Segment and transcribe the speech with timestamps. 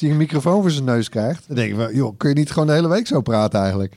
[0.00, 2.50] Hij een microfoon voor zijn neus krijgt, dan denk ik wel, joh, kun je niet
[2.50, 3.94] gewoon de hele week zo praten eigenlijk?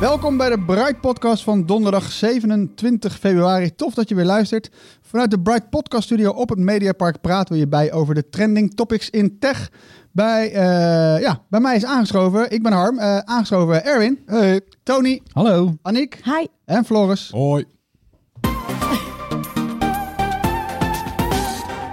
[0.00, 3.74] Welkom bij de Bright Podcast van donderdag 27 februari.
[3.74, 4.70] Tof dat je weer luistert.
[5.02, 8.74] Vanuit de Bright Podcast Studio op het Mediapark praten we je bij over de trending
[8.74, 9.70] topics in tech.
[10.12, 14.60] Bij, eh, ja, bij mij is aangeschoven, ik ben Harm, eh, aangeschoven Erwin, Hey.
[14.82, 15.76] Tony, Hallo.
[15.82, 16.46] Aniek Hi.
[16.64, 17.30] en Floris.
[17.30, 17.64] Hoi.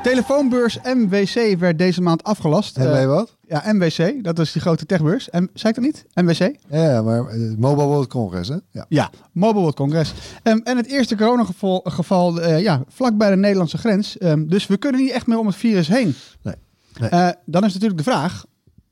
[0.03, 2.77] Telefoonbeurs MWC werd deze maand afgelast.
[2.77, 3.37] En Eh, wat?
[3.47, 5.29] ja, MWC, dat is die grote techbeurs.
[5.29, 6.05] En, zei ik dat niet?
[6.13, 6.55] MWC?
[6.69, 7.23] Ja, maar
[7.57, 8.55] Mobile World Congress, hè?
[8.71, 8.85] Ja.
[8.89, 10.13] Ja, Mobile World Congress.
[10.43, 14.17] Ehm, en het eerste coronageval geval, eh, ja, vlak bij de Nederlandse grens.
[14.17, 16.15] Ehm, dus we kunnen niet echt meer om het virus heen.
[16.41, 16.55] Nee,
[16.99, 17.09] nee.
[17.09, 18.45] Eh, dan is natuurlijk de vraag,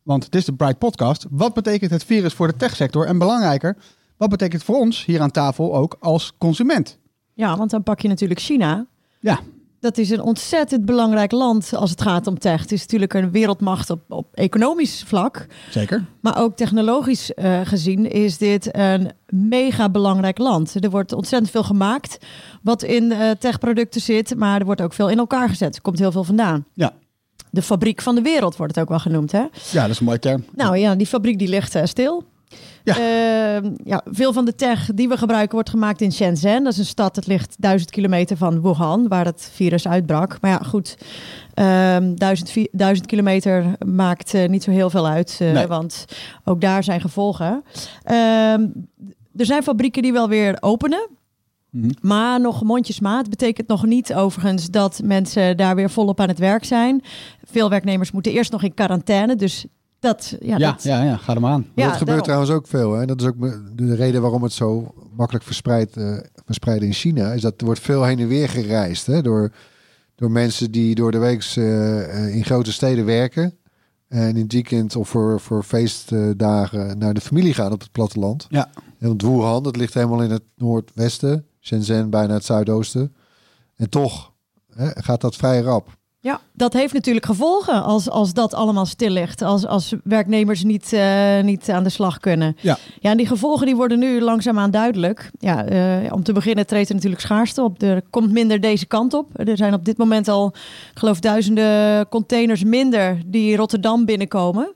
[0.04, 1.26] want het is de Bright Podcast.
[1.30, 3.06] Wat betekent het virus voor de techsector?
[3.06, 3.78] En belangrijker,
[4.18, 7.00] wat betekent het voor ons hier aan tafel ook als consument?
[7.34, 8.86] Ja, want dan pak je natuurlijk China.
[9.20, 9.40] Ja,
[9.80, 12.62] Dat is een ontzettend belangrijk land als het gaat om tech.
[12.62, 15.46] Het is natuurlijk een wereldmacht op, op economisch vlak.
[15.70, 16.06] zeker.
[16.22, 20.84] Maar ook technologisch eh, gezien is dit een mega belangrijk land.
[20.84, 22.18] Er wordt ontzettend veel gemaakt
[22.64, 24.36] wat in eh, techproducten zit.
[24.36, 25.76] Maar er wordt ook veel in elkaar gezet.
[25.76, 26.66] Er komt heel veel vandaan.
[26.74, 26.94] Ja.
[27.56, 29.32] De fabriek van de wereld wordt het ook wel genoemd.
[29.32, 29.40] Hè?
[29.72, 30.46] ja, dat is een mooie term.
[30.56, 32.24] Nou ja, die fabriek die ligt eh, stil.
[32.84, 32.94] Ja.
[32.96, 36.64] Ehm, ja, veel van de tech die we gebruiken wordt gemaakt in Shenzhen.
[36.64, 40.38] Dat is een stad dat ligt duizend kilometer van Wuhan, waar het virus uitbrak.
[40.42, 40.98] Maar ja, goed,
[41.54, 45.68] ehm, duizend, vi- duizend kilometer maakt eh, niet zo heel veel uit, eh, Nee.
[45.68, 46.06] want
[46.44, 47.64] ook daar zijn gevolgen.
[48.04, 48.62] Ehm,
[49.36, 51.08] er zijn fabrieken die wel weer openen.
[51.76, 51.90] Mhm.
[52.02, 56.66] Maar nog mondjesmaat betekent nog niet overigens dat mensen daar weer volop aan het werk
[56.66, 57.04] zijn.
[57.44, 59.36] Veel werknemers moeten eerst nog in quarantaine.
[59.36, 59.66] Dus
[60.00, 61.66] dat, ja, Ja, dat, ja, ja, ga er maar aan.
[61.76, 62.24] Ja, dat gebeurt daarom.
[62.24, 62.94] trouwens ook veel.
[62.94, 63.06] Hè?
[63.06, 63.36] Dat is ook
[63.76, 67.32] de reden waarom het zo makkelijk verspreidt eh verspreidt in China.
[67.32, 69.06] Is dat er wordt veel heen en weer gereisd.
[69.06, 69.22] Hè?
[69.22, 69.52] Door,
[70.16, 73.58] door mensen die door de week eh, eh, in grote steden werken.
[74.08, 78.46] En in het weekend of voor, voor feestdagen naar de familie gaan op het platteland.
[78.50, 78.70] Ja.
[79.00, 81.46] En want Wuhan, dat ligt helemaal in het noordwesten.
[81.66, 83.16] Shenzhen bijna het zuidoosten.
[83.76, 84.34] En toch
[84.74, 85.98] hè, gaat dat vrij rap.
[86.20, 89.42] Ja, dat heeft natuurlijk gevolgen als, als dat allemaal stil ligt.
[89.42, 92.56] Als, als werknemers niet, eh, niet aan de slag kunnen.
[92.62, 92.78] Ja.
[93.00, 95.32] ja, en die gevolgen die worden nu langzaamaan duidelijk.
[95.40, 97.82] Ja, eh, om te beginnen treedt er natuurlijk schaarste op.
[97.82, 99.40] Er komt minder deze kant op.
[99.40, 100.48] Er zijn op dit moment al,
[100.92, 104.74] ik geloof, duizenden containers minder die Rotterdam binnenkomen.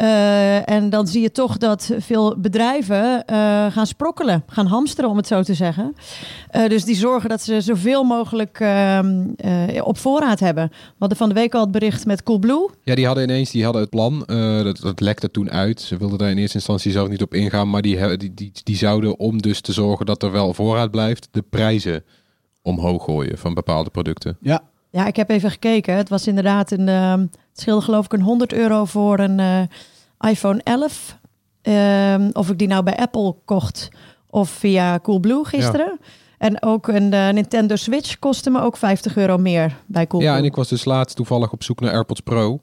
[0.00, 3.36] Eh, en dan zie je toch dat veel bedrijven eh,
[3.70, 5.94] gaan sprokkelen, gaan hamsteren, om het zo te zeggen.
[6.50, 10.68] Eh, dus die zorgen dat ze zoveel mogelijk ehm, eh, op voorraad hebben.
[10.72, 12.68] We hadden van de week al het bericht met Coolblue.
[12.82, 14.24] Ja, die hadden ineens die hadden het plan.
[14.26, 15.80] eh, dat, dat lekte toen uit.
[15.80, 17.70] Ze wilden daar in eerste instantie zelf niet op ingaan.
[17.70, 21.28] Maar die, die, die, die zouden om dus te zorgen dat er wel voorraad blijft,
[21.30, 22.04] de prijzen
[22.62, 24.36] omhoog gooien van bepaalde producten.
[24.40, 25.94] Ja, Ja, ik heb even gekeken.
[25.96, 26.88] Het was inderdaad een.
[26.88, 29.60] ehm, het scheelde geloof ik een 100 euro voor een eh,
[30.28, 31.18] iPhone 11.
[31.62, 33.88] Ehm, of ik die nou bij Apple kocht
[34.26, 35.98] of via Coolblue gisteren.
[36.38, 40.32] En ook een eh, Nintendo Switch kostte me ook 50 euro meer bij Coolblue.
[40.32, 42.54] Ja, en ik was dus laatst toevallig op zoek naar AirPods Pro.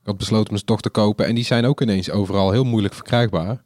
[0.00, 1.26] Ik had besloten om ze toch te kopen.
[1.26, 3.62] En die zijn ook ineens overal heel moeilijk verkrijgbaar.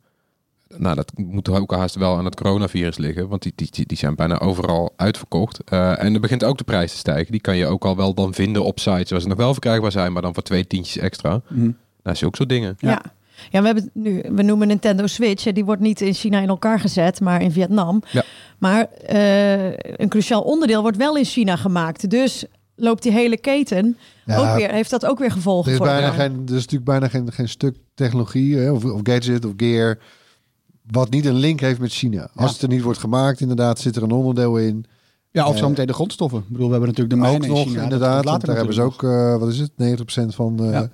[0.77, 3.29] Nou, dat moet ook haast wel aan het coronavirus liggen.
[3.29, 5.61] Want die, die, die- zijn bijna overal uitverkocht.
[5.65, 7.33] Eh, en er begint ook de prijs te stijgen.
[7.33, 9.93] Die kan je ook al wel dan vinden op sites waar ze nog wel verkrijgbaar
[9.93, 10.13] zijn.
[10.13, 11.41] Maar dan voor twee tientjes extra.
[11.49, 11.63] Mhm.
[12.03, 12.77] Nou, is ook zo dingen.
[12.79, 12.91] Ja.
[12.91, 13.03] ja.
[13.51, 15.53] We hebben het nu, we noemen Nintendo Switch.
[15.53, 18.03] Die wordt niet in China in elkaar gezet, maar in Vietnam.
[18.11, 18.23] Ja.
[18.59, 22.11] Maar eh, een cruciaal onderdeel wordt wel in China gemaakt.
[22.11, 22.45] Dus
[22.77, 23.97] loopt die hele keten
[24.27, 26.61] Ja, ook weer, heeft dat ook weer gevolgen Er is, voor bijna geen, er is
[26.63, 29.99] natuurlijk bijna geen, geen stuk technologie hè, of, of gadget of gear
[30.91, 32.21] wat niet een link heeft met China.
[32.23, 32.53] Als Ja.
[32.53, 34.85] het er niet wordt gemaakt, inderdaad, zit er een onderdeel in.
[35.31, 36.39] ja of Eh, zometeen de grondstoffen.
[36.39, 37.83] Ik bedoel, we hebben natuurlijk de mijnen in nog, China.
[37.83, 40.89] Inderdaad, daar hebben ze ook, eh, wat is het, 90% van, eh, Ja.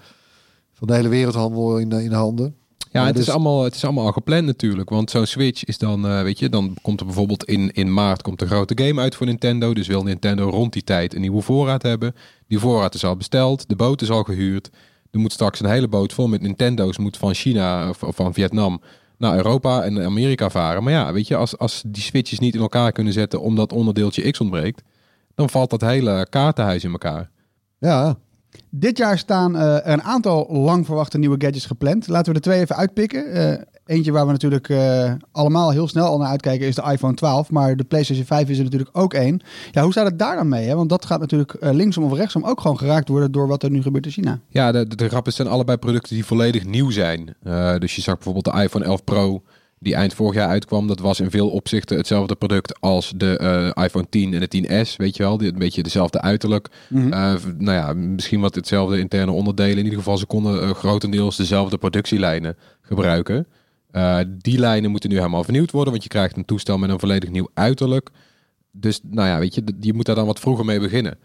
[0.74, 2.54] Van de hele wereldhandel in, in handen.
[2.78, 4.90] Ja, Ja, het, dus- is allemaal, het is allemaal al gepland natuurlijk.
[4.90, 8.22] Want zo'n Switch is dan, eh, weet je, dan komt er bijvoorbeeld in, in maart
[8.22, 9.74] komt een grote game uit voor Nintendo.
[9.74, 12.14] Dus wil Nintendo rond die tijd een nieuwe voorraad hebben.
[12.48, 14.70] Die voorraad is al besteld, de boot is al gehuurd.
[15.10, 18.34] Er moet straks een hele boot vol met Nintendo's moet van China of, of van
[18.34, 18.80] Vietnam
[19.18, 20.82] naar Europa en Amerika varen.
[20.82, 24.30] Maar ja, weet je, als, als die switches niet in elkaar kunnen zetten omdat onderdeeltje
[24.30, 24.82] X ontbreekt,
[25.34, 27.30] dan valt dat hele kaartenhuis in elkaar.
[27.78, 28.18] Ja,
[28.70, 32.08] Dit jaar staan eh, er een aantal lang verwachte nieuwe gadgets gepland.
[32.08, 33.32] Laten we er twee even uitpikken.
[33.32, 37.14] Eh, eentje waar we natuurlijk eh, allemaal heel snel al naar uitkijken is de iPhone
[37.14, 37.50] 12.
[37.50, 39.40] Maar de PlayStation 5 is er natuurlijk ook één.
[39.70, 40.66] Ja, hoe staat het daar dan mee?
[40.66, 40.74] Hè?
[40.74, 43.82] Want dat gaat natuurlijk linksom of rechtsom ook gewoon geraakt worden door wat er nu
[43.82, 44.40] gebeurt in China.
[44.48, 47.36] Ja, de, de, het zijn allebei producten die volledig nieuw zijn.
[47.78, 49.42] Dus je zag bijvoorbeeld de iPhone 11 Pro,
[49.84, 50.86] die eind vorig jaar uitkwam.
[50.86, 54.96] Dat was in veel opzichten hetzelfde product als de eh, iPhone 10 en de 10S,
[54.96, 55.38] weet je wel.
[55.38, 56.68] Die, een beetje dezelfde uiterlijk.
[56.88, 57.12] Mhm.
[57.12, 59.78] Eh, nou ja, misschien wat hetzelfde interne onderdelen.
[59.78, 63.46] In ieder geval, ze konden eh, grotendeels dezelfde productielijnen gebruiken.
[64.28, 67.30] Die lijnen moeten nu helemaal vernieuwd worden, want je krijgt een toestel met een volledig
[67.30, 68.10] nieuw uiterlijk.
[68.72, 71.18] Dus nou ja, weet je, je moet daar dan wat vroeger mee beginnen.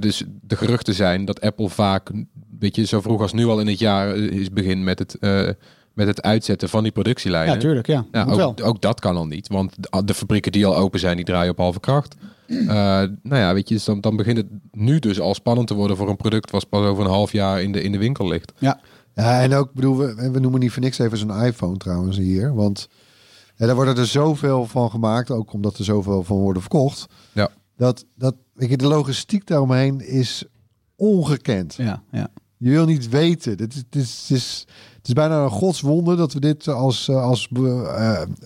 [0.00, 2.10] Dus de geruchten zijn dat Apple vaak,
[2.58, 5.16] weet je, zo vroeg als nu al in het jaar is begin met het,
[5.94, 7.54] met het uitzetten van die productielijnen.
[7.54, 7.86] Ja, tuurlijk.
[7.86, 8.48] Ja, Ja, wel.
[8.48, 9.74] ook, ook dat kan al niet, want
[10.04, 12.16] de, fabrieken die al open zijn, die draaien op halve kracht.
[12.46, 15.74] Eh, nou ja, weet je, dus dan, dan begint het nu dus al spannend te
[15.74, 18.28] worden voor een product wat pas over een half jaar in de, in de winkel
[18.28, 18.52] ligt.
[18.58, 18.80] Ja,
[19.14, 22.54] en ook, bedoel, we, we noemen niet voor niks even zo'n iPhone trouwens hier.
[22.54, 22.88] Want
[23.56, 27.06] ja, daar worden er zoveel van gemaakt, ook omdat er zoveel van worden verkocht.
[27.32, 27.50] Ja.
[27.76, 30.44] Dat, dat weet je, de logistiek daaromheen is
[30.96, 31.74] ongekend.
[31.74, 32.28] Ja, ja.
[32.62, 33.52] Je wil niet weten.
[33.58, 34.66] Het is, het is, het is,
[34.96, 37.48] het is bijna een godswonder dat we dit als, eh, als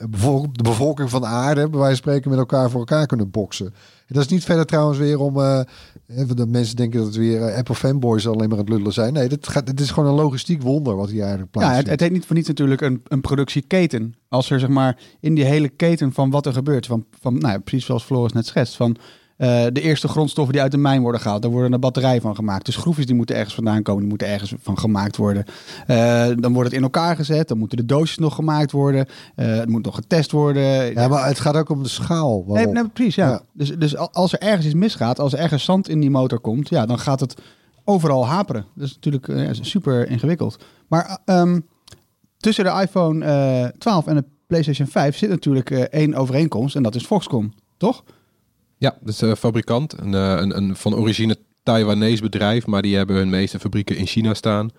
[0.09, 3.31] bevolk- de bevolking van de aarde, bij wijze van spreken, met elkaar voor elkaar kunnen
[3.31, 3.67] boksen.
[3.67, 5.65] En dat is niet verder trouwens weer om.
[6.09, 9.13] even dat mensen denken dat het weer Apple fanboys alleen maar aan het lullen zijn.
[9.13, 11.91] Nee, dit gaat, het is gewoon een logistiek wonder wat hier eigenlijk Ja, plaatsvindt.
[11.91, 14.15] het, het heet niet voor niets natuurlijk een, een productieketen.
[14.29, 17.53] Als er zeg maar in die hele keten van wat er gebeurt, van, van nou
[17.53, 18.97] ja, precies zoals Floris net schetst, van
[19.37, 22.35] eh, de eerste grondstoffen die uit de mijn worden gehaald, daar worden een batterij van
[22.35, 22.65] gemaakt.
[22.67, 25.45] Dus schroefjes die moeten ergens vandaan komen, die moeten ergens van gemaakt worden.
[25.87, 29.47] Eh, dan wordt het in elkaar gezet, dan moeten de doosjes nog gemaakt worden, Eh,
[29.57, 30.93] het moet nog getest worden.
[30.93, 32.45] Ja, maar het gaat ook om de schaal.
[32.47, 33.29] Nee, nee, precies, ja.
[33.29, 33.41] Ja.
[33.53, 36.41] Dus, dus al- als er ergens iets misgaat, als er ergens zand in die motor
[36.41, 37.35] komt, ja, dan gaat het
[37.85, 38.67] overal haperen.
[38.75, 40.57] Dat is natuurlijk ja, super ingewikkeld.
[40.89, 41.61] Maar ehm,
[42.37, 46.95] tussen de iPhone eh, 12 en de PlayStation 5 zit natuurlijk één overeenkomst en dat
[46.95, 48.05] is Foxconn, toch?
[48.79, 52.97] Ja, dat is een fabrikant, een, eh, een, een van origine Taiwanese bedrijf, maar die
[52.97, 54.71] hebben hun meeste fabrieken in China staan.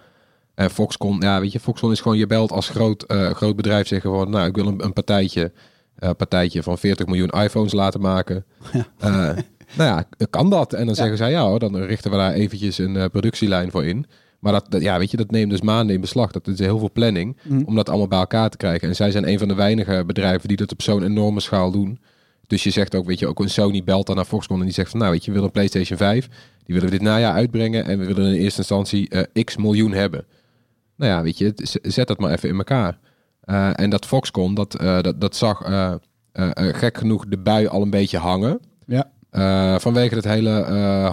[0.56, 3.88] En Foxconn, ja, weet je, Foxconn is gewoon, je belt als groot, eh, groot bedrijf
[3.88, 5.52] zeggen gewoon, nou, ik wil een, een partijtje,
[5.96, 8.46] eh, partijtje van 40 miljoen iPhones laten maken.
[8.98, 9.10] Eh,
[9.78, 10.74] nou ja, kan dat?
[10.74, 13.86] En dan zeggen zij, ja hoor, dan richten we daar eventjes een eh, productielijn voor
[13.86, 14.06] in.
[14.40, 16.32] Maar dat, dat- ja, weet je, dat neemt dus maanden in beslag.
[16.32, 18.88] Dat is heel veel planning om dat allemaal bij elkaar te krijgen.
[18.88, 22.00] En zij zijn een van de weinige bedrijven die dat op zo'n enorme schaal doen.
[22.48, 24.76] Dus je zegt ook, weet je, ook een Sony belt dan naar Foxconn en die
[24.76, 26.28] zegt van, nou weet je, we willen een PlayStation 5.
[26.64, 29.92] Die willen we dit najaar uitbrengen en we willen in eerste instantie eh, x miljoen
[29.92, 30.26] hebben.
[30.96, 33.00] Nou ja, weet je, zet dat maar even in elkaar.
[33.42, 35.58] Eh, en dat Foxconn, dat, eh, dat, dat zag
[36.54, 38.60] gek genoeg de bui al een beetje hangen.
[38.86, 39.12] Ja.
[39.80, 40.50] Vanwege het hele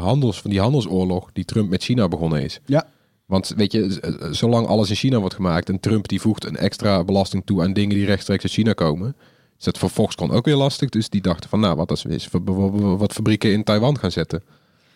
[0.01, 2.61] handels, van die handelsoorlog die Trump met China begonnen is.
[2.65, 2.87] Ja.
[3.27, 7.05] Want weet je, zolang alles in China wordt gemaakt en Trump die voegt een extra
[7.05, 9.17] belasting toe aan dingen die rechtstreeks uit China komen,
[9.66, 10.88] is dat voor Foxconn ook weer lastig.
[10.88, 12.38] Dus die dachten van, nou, wat als we eens v-
[12.99, 14.43] wat fabrieken in Taiwan gaan zetten.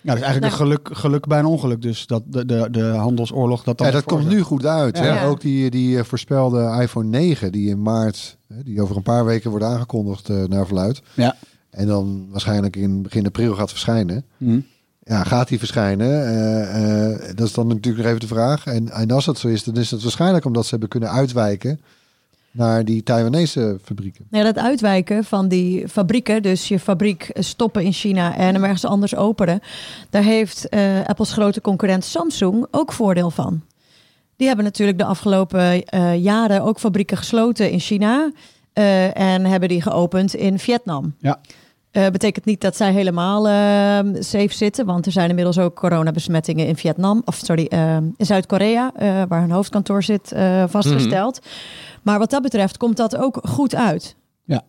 [0.00, 1.82] Ja, dat is eigenlijk een geluk, geluk bij een ongeluk.
[1.82, 4.96] Dus dat de, de, de handelsoorlog dat dan Ja, dat komt nu goed uit.
[4.98, 5.02] Ja.
[5.02, 5.08] hè?
[5.08, 5.24] Ja.
[5.26, 9.24] Ook die, die eh, voorspelde iPhone 9, die in maart, hè, die over een paar
[9.24, 11.00] weken wordt aangekondigd eh, naar verluid.
[11.14, 11.36] Ja.
[11.70, 14.24] En dan waarschijnlijk in begin april gaat verschijnen.
[14.36, 14.60] Mhm.
[15.02, 16.26] Ja, gaat die verschijnen?
[16.26, 18.66] Eh, eh, dat is dan natuurlijk nog even de vraag.
[18.66, 21.80] En, en als dat zo is, dan is het waarschijnlijk omdat ze hebben kunnen uitwijken
[22.50, 24.26] naar die Taiwanese fabrieken.
[24.30, 28.84] Nee, dat uitwijken van die fabrieken, dus je fabriek stoppen in China en hem ergens
[28.84, 29.60] anders openen,
[30.10, 33.62] daar heeft eh, Apples grote concurrent Samsung ook voordeel van.
[34.36, 38.32] Die hebben natuurlijk de afgelopen eh, jaren ook fabrieken gesloten in China
[38.72, 41.14] eh, en hebben die geopend in Vietnam.
[41.18, 41.40] Ja.
[41.98, 46.66] Eh, betekent niet dat zij helemaal eh, safe zitten, want er zijn inmiddels ook coronabesmettingen
[46.66, 51.40] in Vietnam, of sorry, eh, in Zuid-Korea, eh, waar hun hoofdkantoor zit, eh, vastgesteld.
[52.02, 54.16] Maar wat dat betreft komt dat ook goed uit.
[54.44, 54.62] Ja,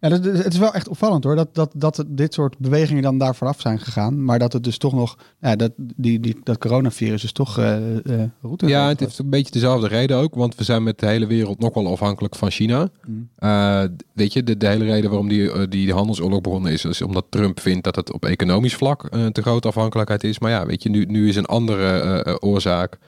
[0.00, 3.34] dat, het is wel echt opvallend hoor, dat, dat, dat dit soort bewegingen dan daar
[3.34, 4.24] vooraf zijn gegaan.
[4.24, 7.76] Maar dat het dus toch nog, ja, dat, die, die, dat coronavirus is toch eh
[7.96, 8.66] eh route.
[8.66, 11.58] Ja, het heeft een beetje dezelfde reden ook, want we zijn met de hele wereld
[11.58, 12.88] nog wel afhankelijk van China.
[13.06, 13.28] Mm.
[13.36, 17.26] Eh, weet je, de, de hele reden waarom die, die handelsoorlog begonnen is, is omdat
[17.28, 20.38] Trump vindt dat het op economisch vlak een te grote afhankelijkheid is.
[20.38, 22.98] Maar ja, weet je, nu, nu is een andere oorzaak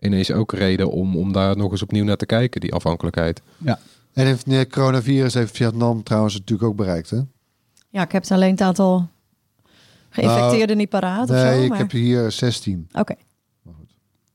[0.00, 3.42] ineens ook reden om, om daar nog eens opnieuw naar te kijken, die afhankelijkheid.
[4.16, 7.10] En heeft, nee, coronavirus heeft Vietnam trouwens natuurlijk ook bereikt.
[7.10, 7.20] Hè?
[7.90, 9.08] Ja, ik heb het alleen het aantal
[10.08, 11.62] geïnfecteerden niet paraat of nee, zo.
[11.62, 12.88] ik maar- heb hier 16.
[12.92, 13.14] Oké.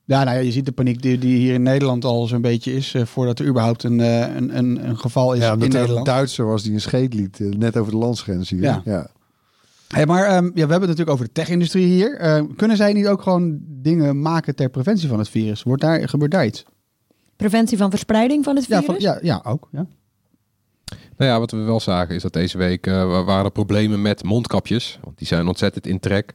[0.05, 2.73] Ja, nou ja, je ziet de paniek die, die hier in Nederland al zo'n beetje
[2.73, 5.65] is, eh, voordat er überhaupt een, eh, een, een, een geval is Ja, in er
[5.65, 6.05] een Nederland.
[6.05, 8.61] Duitser was die een scheet liet, eh, net over de landsgrens hier.
[8.61, 8.81] Ja.
[8.85, 9.07] Ja.
[9.88, 12.45] Hey, maar ehm, ja, we hebben het natuurlijk over de tech-industrie hier.
[12.55, 15.63] Kunnen zij niet ook gewoon dingen maken ter preventie van het virus?
[15.63, 16.65] Wordt daar, gebeurt daar iets?
[17.50, 19.03] Preventie van verspreiding van het Ja, virus?
[19.03, 19.67] van, ja, ja, ook.
[19.71, 19.86] Ja.
[21.17, 24.01] Nou ja, wat we wel zagen is dat deze week eh, wa- waren er problemen
[24.01, 25.00] met mondkapjes.
[25.03, 26.33] Want die zijn ontzettend in trek.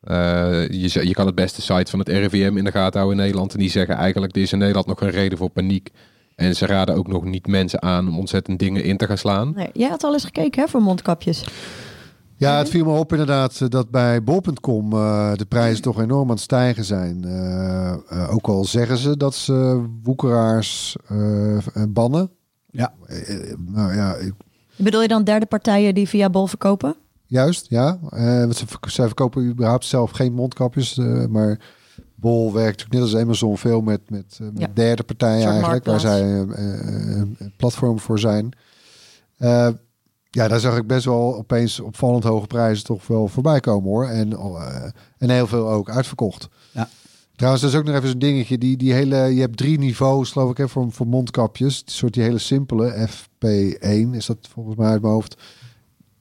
[0.00, 3.24] Eh, je, je kan het beste site van het RIVM in de gaten houden in
[3.24, 3.52] Nederland.
[3.52, 5.90] En die zeggen eigenlijk, er is in Nederland nog een reden voor paniek.
[6.34, 9.52] En ze raden ook nog niet mensen aan om ontzettend dingen in te gaan slaan.
[9.56, 11.44] Nee, jij had al eens gekeken hè, voor mondkapjes.
[12.38, 16.22] Ja, het viel me op inderdaad eh, dat bij bol.com eh, de prijzen toch enorm
[16.28, 17.24] aan het stijgen zijn.
[17.24, 20.96] Eh, ook al zeggen ze dat ze woekeraars
[21.88, 22.30] bannen.
[22.70, 22.92] Ja.
[23.58, 24.34] Nou ja, ik-
[24.76, 26.94] Bedoel je dan derde partijen die via Bol verkopen?
[27.26, 27.98] juist, ja.
[28.10, 30.96] Want ze, zij verkopen überhaupt zelf geen mondkapjes,
[31.30, 31.58] maar
[32.14, 34.66] Bol werkt natuurlijk net als Amazon veel met, met, met Ja.
[34.74, 38.48] derde partijen eigenlijk, waar zij een platform voor zijn.
[40.38, 43.88] Eh, ja, daar zag ik best wel opeens opvallend hoge prijzen toch wel voorbij komen
[43.88, 44.06] hoor.
[44.06, 44.84] En, eh,
[45.18, 46.48] en heel veel ook uitverkocht.
[46.72, 46.88] Ja.
[47.36, 48.58] Trouwens, dat is ook nog even zo'n dingetje.
[48.58, 51.82] Die, die hele, je hebt drie niveaus, geloof ik, hè, voor, voor mondkapjes.
[51.86, 55.36] Een soort die hele simpele FP1 is dat volgens mij uit mijn hoofd.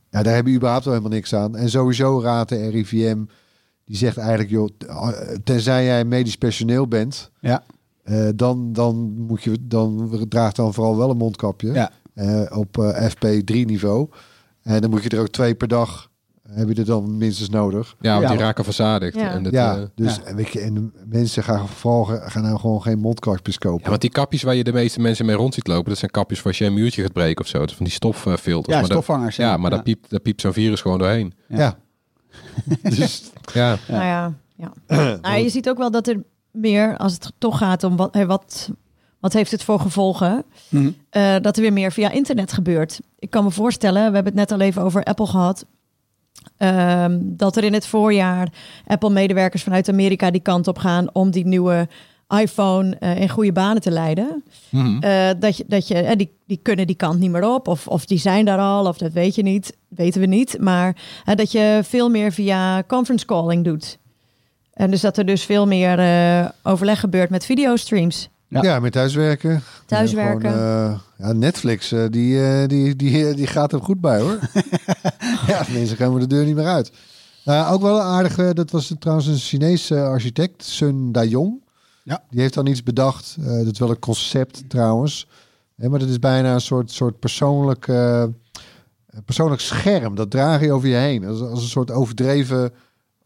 [0.09, 1.55] Ja, daar hebben we überhaupt al helemaal niks aan.
[1.55, 3.17] En sowieso raadt de RIVM,
[3.85, 4.69] die zegt eigenlijk, joh,
[5.43, 7.63] tenzij jij medisch personeel bent, Ja.
[8.03, 11.91] eh, dan, dan moet je, dan draagt dan vooral wel een mondkapje Ja.
[12.17, 14.09] Eh, op eh, FP3 niveau.
[14.63, 16.09] En dan moet je er ook twee per dag,
[16.49, 17.95] heb je er dan minstens nodig.
[17.99, 19.15] Ja, want Ja, die raken verzadigd.
[19.15, 19.31] Ja.
[19.31, 20.23] En dat, ja, eh, dus ja.
[20.23, 23.83] en weet je, en de mensen gaan vooral gaan nou gewoon geen mondkapjes kopen.
[23.83, 26.11] ja, want die kapjes waar je de meeste mensen mee rond ziet lopen, dat zijn
[26.11, 27.57] kapjes voor als je een muurtje gaat breken of zo.
[27.59, 28.65] Dat is van die stoffilters.
[28.75, 29.35] Ja, maar dat- stofvangers.
[29.35, 31.33] ja, maar daar piept, daar piept zo'n virus gewoon doorheen.
[31.47, 31.77] ja.
[32.83, 34.73] dus Ja, Nou ja, ja.
[35.21, 38.25] nou, je ziet ook wel dat er meer, als het toch gaat om wat, hé,
[38.25, 38.69] wat,
[39.27, 40.89] wat heeft het voor gevolgen, Mhm.
[41.09, 42.99] eh, dat er weer meer via internet gebeurt.
[43.19, 45.65] Ik kan me voorstellen, we hebben het net al even over Apple gehad,
[46.57, 48.47] ehm, dat er in het voorjaar
[48.87, 51.87] Apple-medewerkers vanuit Amerika die kant op gaan om die nieuwe
[52.41, 54.43] iPhone eh, in goede banen te leiden.
[54.69, 55.03] Mhm.
[55.03, 57.67] Eh, dat je, dat je, eh, die, die kunnen die kant niet meer op.
[57.67, 59.77] Of, of die zijn daar al, of dat weet je niet.
[59.87, 60.57] Weten we niet.
[60.59, 60.95] Maar
[61.35, 63.97] dat je veel meer via conference calling doet.
[64.73, 65.99] En dus dat er dus veel meer
[66.63, 68.29] overleg gebeurt met videostreams.
[68.47, 68.63] Ja.
[68.63, 68.79] ja.
[68.79, 69.63] met thuiswerken.
[69.85, 70.49] Thuiswerken.
[70.49, 74.39] Ja, gewoon, eh, ja, Netflix, eh, die, die, die, die gaat er goed bij hoor.
[75.47, 76.91] ja, mensen komen de deur niet meer uit.
[77.45, 81.61] Nou, ook wel aardig, eh, dat was trouwens een Chinese architect, Sun Dayong.
[82.03, 82.23] Ja.
[82.29, 83.35] Die heeft dan iets bedacht.
[83.39, 85.27] dat is wel een concept trouwens.
[85.75, 87.85] Hè, maar dat is bijna een soort, soort persoonlijk,
[89.25, 90.15] persoonlijk scherm.
[90.15, 91.25] Dat draag je over je heen.
[91.25, 92.73] Als, als een soort overdreven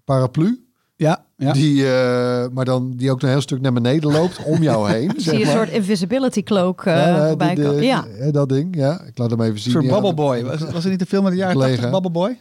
[0.06, 0.66] paraplu.
[0.96, 1.52] Ja, ja.
[1.54, 5.14] Die, eh, maar dan die ook een heel stuk naar beneden loopt om jou heen.
[5.18, 7.76] Zie je een soort invisibility cloak eh, Ja, de- de-.
[7.86, 8.06] Ja.
[8.20, 9.02] eh, dat ding, ja.
[9.02, 9.82] Ik laat hem even zien.
[9.82, 9.90] ja.
[9.94, 10.44] Bubble Boy.
[10.44, 11.76] Was, was er niet een film uit de jaren Collega.
[11.82, 12.38] 80, Bubble Boy?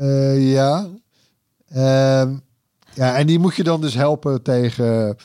[0.00, 0.86] Eh, ja.
[1.68, 2.32] Ehm,
[2.94, 5.16] ja, en die moet je dan dus helpen tegen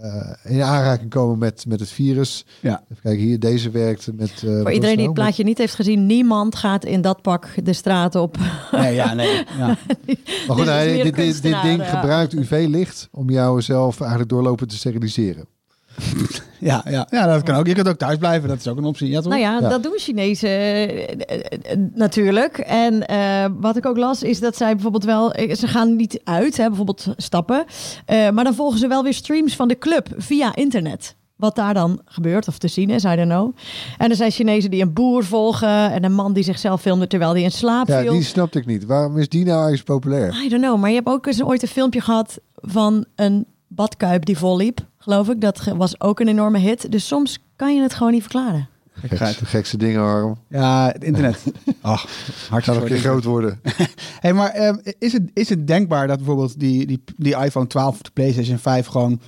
[0.00, 2.44] eh, in aanraking komen met, met het virus.
[2.60, 2.82] Ja.
[2.90, 4.30] Even kijken, hier, deze werkt met...
[4.30, 5.02] eh, Voor iedereen die nou?
[5.06, 8.36] het plaatje niet heeft gezien, niemand gaat in dat pak de straat op.
[8.72, 9.44] Nee, ja, nee.
[9.58, 9.66] Ja.
[9.66, 9.76] Maar
[10.46, 11.84] goed, Dit hij- dit, dit, dit kunstenaar, ding ja.
[11.84, 15.46] gebruikt UV-licht om jou zelf eigenlijk doorlopen te steriliseren.
[16.58, 17.06] Ja, ja.
[17.10, 17.66] ja, dat kan ook.
[17.66, 18.48] Je kunt ook thuis blijven.
[18.48, 19.08] Dat is ook een optie.
[19.08, 19.28] Ja, toch?
[19.28, 19.68] Nou ja, Ja.
[19.68, 21.08] dat doen Chinezen eh, eh,
[21.62, 22.58] eh, natuurlijk.
[22.58, 25.30] En eh, wat ik ook las is dat zij bijvoorbeeld wel...
[25.56, 27.64] Ze gaan niet uit, hè, bijvoorbeeld stappen.
[28.06, 31.14] eh, maar dan volgen ze wel weer streams van de club via internet.
[31.36, 33.56] Wat daar dan gebeurt of te zien is, I don't know.
[33.98, 35.90] En er zijn Chinezen die een boer volgen...
[35.92, 38.12] en een man die zichzelf filmde terwijl hij in slaap Ja, viel.
[38.12, 38.84] die snapte ik niet.
[38.84, 40.34] Waarom is die nou eigenlijk populair?
[40.44, 42.38] I don't know, maar je hebt ook eens ooit een filmpje gehad...
[42.54, 45.40] van een badkuip die volliep, geloof ik.
[45.40, 46.92] Dat was ook een enorme hit.
[46.92, 48.68] Dus soms kan je het gewoon niet verklaren.
[48.92, 50.36] Gekste, de gekste dingen, Harm.
[50.48, 51.44] Ja, het internet.
[51.80, 52.06] Ach,
[52.50, 53.60] Gaat een keer groot worden.
[54.20, 57.94] Hey, maar ehm, is, het, is het denkbaar dat bijvoorbeeld die, die, die iPhone 12
[57.94, 59.20] of de PlayStation 5 gewoon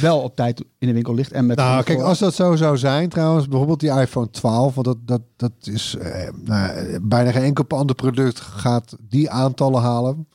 [0.00, 2.56] wel op tijd in de winkel ligt en met Nou, kijk, voor- als dat zo
[2.56, 7.30] zou zijn, trouwens, bijvoorbeeld die iPhone 12, want dat, dat, dat is eh, nou, bijna
[7.30, 10.26] geen enkel ander product gaat die aantallen halen.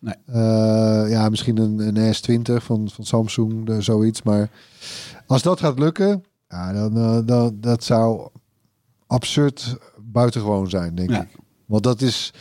[0.00, 0.14] Nee.
[0.26, 4.22] Eh, ja, misschien een, een S20 van, van Samsung, de, zoiets.
[4.22, 4.50] Maar
[5.26, 8.28] als dat gaat lukken, ja, dan, eh, dan dat zou
[9.06, 11.22] absurd buitengewoon zijn, denk Ja.
[11.22, 11.36] ik.
[11.66, 12.32] Want dat is,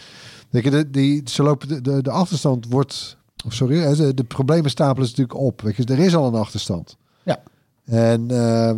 [0.50, 4.24] denk je, de, die, ze lopen de, de, de achterstand wordt, of sorry, de, de
[4.24, 5.62] problemen stapelen ze natuurlijk op.
[5.62, 6.98] Weet je, er is al een achterstand.
[7.24, 7.44] Ja.
[7.86, 8.76] En eh,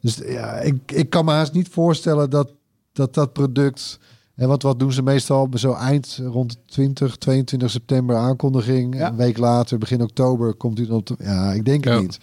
[0.00, 2.52] dus ja, ik, ik kan me haast niet voorstellen dat
[2.92, 3.98] dat, dat product
[4.36, 5.48] En wat, wat doen ze meestal?
[5.54, 8.96] Zo eind rond 20, 22 september aankondiging.
[8.96, 9.08] Ja.
[9.08, 11.14] Een week later, begin oktober, komt hij dan op de...
[11.18, 12.00] Ja, ik denk het Ja.
[12.00, 12.18] niet.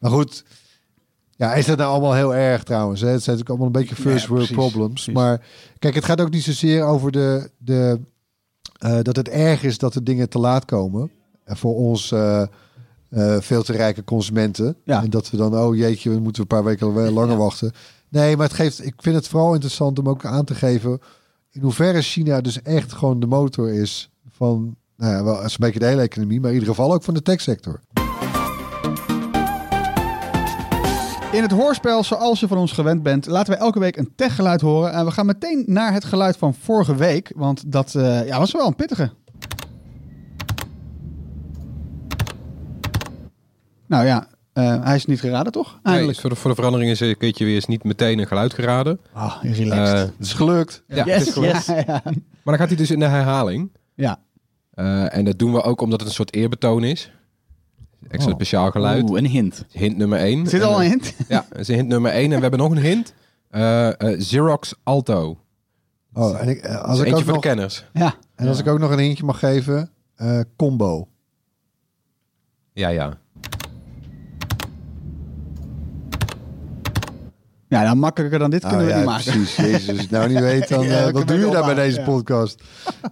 [0.00, 0.44] Maar goed,
[1.36, 3.00] ja, is dat nou allemaal heel erg trouwens?
[3.00, 3.08] Hè?
[3.08, 4.92] Het zijn natuurlijk allemaal een beetje first Ja, world precies, problems.
[4.92, 5.14] precies.
[5.14, 5.40] Maar
[5.78, 8.00] kijk, het gaat ook niet zozeer over de, de,
[8.78, 11.10] eh, dat het erg is dat de dingen te laat komen.
[11.44, 12.42] En voor ons eh,
[13.08, 14.76] eh, veel te rijke consumenten.
[14.84, 15.02] Ja.
[15.02, 17.72] En dat we dan, oh jeetje, we moeten een paar weken langer wachten.
[18.08, 21.00] Nee, maar het geeft, ik vind het vooral interessant om ook aan te geven
[21.56, 25.78] in hoeverre China dus echt gewoon de motor is van, nou ja, wel, een beetje
[25.78, 27.80] de hele economie, maar in ieder geval ook van de techsector.
[31.32, 34.60] In het hoorspel, zoals je van ons gewend bent, laten we elke week een techgeluid
[34.60, 34.92] horen.
[34.92, 38.52] En we gaan meteen naar het geluid van vorige week, want dat eh, ja, was
[38.52, 39.10] wel een pittige.
[43.86, 45.72] Nou ja, eh, hij is niet geraden, toch?
[45.82, 46.18] Nee, Eindelijk.
[46.20, 49.00] voor, de, voor de verandering is een keertje weer eens niet meteen een geluid geraden.
[49.12, 49.94] Ah, relaxed.
[49.94, 50.82] Eh, Het is gelukt.
[50.88, 51.52] ja, Yes, het is gelukt.
[51.52, 51.66] yes.
[51.66, 52.02] ja, ja.
[52.04, 52.12] Maar
[52.44, 53.70] dan gaat hij dus in de herhaling.
[53.94, 54.18] ja.
[54.70, 57.10] Eh, en dat doen we ook omdat het een soort eerbetoon is.
[58.08, 58.36] Extra Oh.
[58.36, 59.08] speciaal geluid.
[59.10, 59.64] Oeh, een hint.
[59.70, 60.46] Hint nummer 1.
[60.46, 61.14] Zit al een hint?
[61.28, 62.24] Ja, dat is hint nummer 1.
[62.24, 63.14] En we hebben nog een hint.
[63.50, 65.38] Eh, eh, Xerox Alto.
[66.12, 67.84] Oh, en ik, Dat als ik eentje ook voor nog, de kenners.
[67.92, 68.14] Ja.
[68.34, 71.08] en als ik ook nog een hintje mag geven, eh, combo.
[72.72, 73.18] Ja, ja.
[77.68, 79.32] Ja, nou makkelijker dan dit kunnen Ah, we ja, niet maken.
[79.32, 79.56] precies.
[79.56, 81.74] Jezus, als ik nou niet weet, dan Ja, eh, wat kunnen doe je daar bij
[81.74, 82.04] deze ja.
[82.04, 82.62] podcast?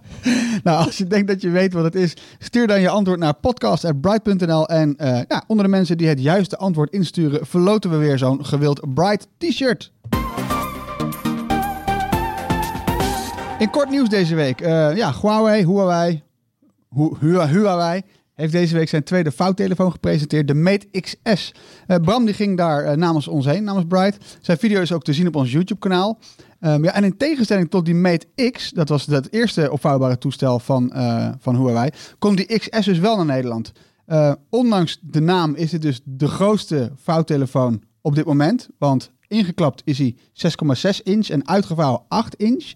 [0.63, 3.33] Nou, als je denkt dat je weet wat het is, stuur dan je antwoord naar
[3.33, 4.67] podcast.bright.nl.
[4.67, 8.45] En eh, ja, onder de mensen die het juiste antwoord insturen, verloten we weer zo'n
[8.45, 9.91] gewild Bright t-shirt.
[13.59, 14.61] In kort nieuws deze week.
[14.61, 16.23] eh, ja, Huawei, Huawei,
[16.95, 18.01] Hu- Hua- Huawei
[18.35, 21.53] heeft deze week zijn tweede vouwtelefoon gepresenteerd, de Mate XS.
[21.87, 24.37] Eh, Bram die ging daar eh, namens ons heen, namens Bright.
[24.41, 26.19] Zijn video is ook te zien op ons YouTube-kanaal.
[26.59, 30.59] Ehm, ja, en in tegenstelling tot die Mate X, dat was het eerste opvouwbare toestel
[30.59, 31.89] van, eh, van Huawei,
[32.19, 33.71] komt die XS dus wel naar Nederland.
[34.49, 38.67] Ondanks de naam is dit dus de grootste vouwtelefoon op dit moment.
[38.77, 42.73] Want ingeklapt is hij 6,6 inch en uitgevouwen 8 inch.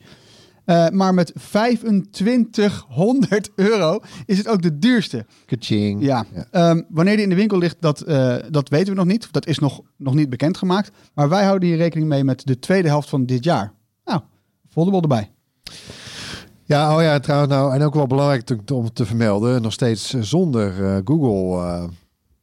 [0.70, 5.26] Eh, maar met 2500 euro is het ook de duurste.
[5.46, 6.04] Kaching.
[6.04, 6.26] Ja.
[6.52, 9.28] Ehm, wanneer die in de winkel ligt, dat, eh, dat weten we nog niet.
[9.32, 10.92] Dat is nog, nog niet bekendgemaakt.
[11.14, 13.74] Maar wij houden hier rekening mee met de tweede helft van dit jaar.
[14.06, 14.22] Nou,
[14.68, 15.32] voldebol erbij.
[16.64, 20.86] Ja, oh ja, trouwens nou, en ook wel belangrijk om te vermelden, nog steeds zonder
[20.86, 21.90] eh, Google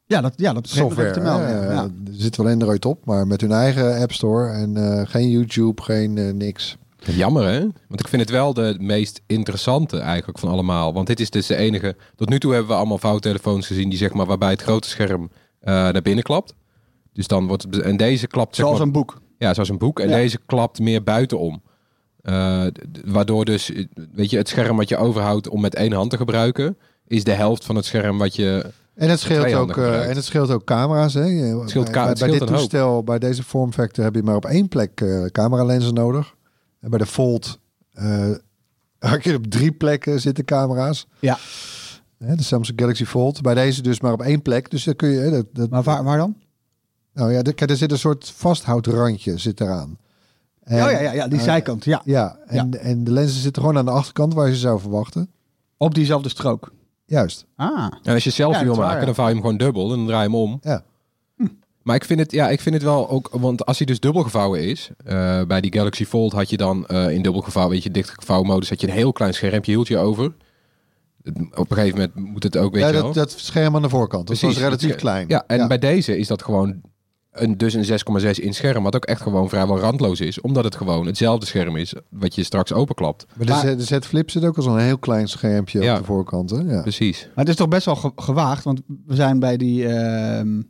[0.06, 1.12] Ja, dat, ja, dat is software.
[1.12, 1.48] te melden.
[1.48, 1.72] ja.
[1.72, 1.82] Ja.
[1.82, 4.76] Er zit wel Android op, maar met hun eigen App Store en
[5.08, 6.76] geen YouTube, geen niks.
[7.06, 7.60] Jammer hè?
[7.60, 10.92] Want ik vind het wel de meest interessante eigenlijk van allemaal.
[10.92, 11.96] Want dit is dus de enige...
[12.16, 15.30] Tot nu toe hebben we allemaal vouwtelefoons gezien die zeg maar waarbij het grote scherm
[15.60, 16.54] eh, naar binnen klapt.
[17.12, 17.78] Dus dan wordt het...
[17.78, 18.86] En deze klapt zeg Zoals maar...
[18.86, 19.20] een boek.
[19.38, 20.00] Ja, zoals een boek.
[20.00, 20.16] En Ja.
[20.16, 21.62] deze klapt meer buitenom.
[22.22, 26.10] D- waardoor dus, eh, weet je, het scherm wat je overhoudt om met één hand
[26.10, 28.70] te gebruiken, is de helft van het scherm wat je...
[28.94, 30.08] En het scheelt, ook, gebruikt.
[30.08, 31.14] en het scheelt ook camera's.
[31.14, 31.22] Hè.
[31.68, 32.48] Scheelt bij, bij, dit hoop.
[32.48, 36.34] toestel, bij deze vorm factor, heb je maar op één plek eh cameralenzen nodig.
[36.86, 37.58] En bij de Fold
[37.92, 38.30] eh
[39.20, 41.06] je op drie plekken zitten camera's.
[41.18, 41.38] Ja.
[42.18, 43.42] Hè, de Samsung Galaxy Fold.
[43.42, 44.70] Bij deze dus maar op één plek.
[44.70, 45.18] Dus dan kun je...
[45.18, 46.36] hè, Dat, dat, Maar waar, waar dan?
[47.12, 49.98] Nou ja, er, kijk, er zit een soort vasthoudrandje zit eraan.
[50.62, 51.84] En, oh ja, ja, ja die eh, zijkant.
[51.84, 52.02] Ja.
[52.04, 55.30] Ja, en, en de lenzen zitten gewoon aan de achterkant waar je ze zou verwachten.
[55.76, 56.72] Op diezelfde strook.
[57.04, 57.46] Juist.
[57.56, 57.92] Ah.
[58.02, 59.06] En als je Ja, selfie dat wil waar, maken, ja.
[59.06, 60.58] dan vouw je hem gewoon dubbel en dan draai je hem om.
[60.62, 60.84] Ja.
[61.86, 64.22] Maar ik vind het, ja, ik vind het wel ook, want als hij dus dubbel
[64.22, 67.82] gevouwen is, eh, bij die Galaxy Fold had je dan eh, in dubbel gevouwen, weet
[67.82, 70.32] je, dicht gevouwen modus, had je een heel klein schermpje, hield je over.
[71.22, 73.02] Het- Op een gegeven moment moet het ook, weet ja, je wel.
[73.02, 74.26] dat, dat scherm aan de voorkant.
[74.26, 74.62] Dat was Precies.
[74.62, 75.28] relatief Het- klein.
[75.28, 76.80] Ja, en bij deze is dat gewoon
[77.32, 80.76] een, dus een 6,6 inch scherm, wat ook echt gewoon vrijwel randloos is, omdat het
[80.76, 83.26] gewoon hetzelfde scherm is wat je straks openklapt.
[83.36, 85.92] Maar de, Maar- Z- de Z Flip zit ook als een heel klein schermpje Ja.
[85.92, 86.50] op de voorkant.
[86.50, 86.56] Hè?
[86.60, 86.80] Ja.
[86.82, 87.22] Precies.
[87.26, 90.62] Maar het is toch best wel ge- gewaagd, want we zijn bij die ehm,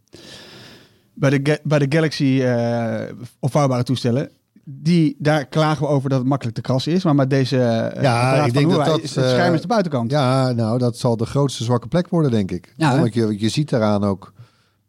[1.16, 3.02] bij, de, bij de Galaxy eh
[3.40, 4.30] opvouwbare toestellen.
[4.68, 7.04] Die, daar klagen we over dat het makkelijk te krassen is.
[7.04, 9.60] Maar met deze eh, Ja, ik van denk dat dat, is het scherm eh, is
[9.60, 10.10] de buitenkant.
[10.10, 12.72] ja, nou, dat zal de grootste zwakke plek worden, denk ik.
[12.76, 12.98] Ja?
[13.00, 14.32] Want je, je ziet daaraan ook,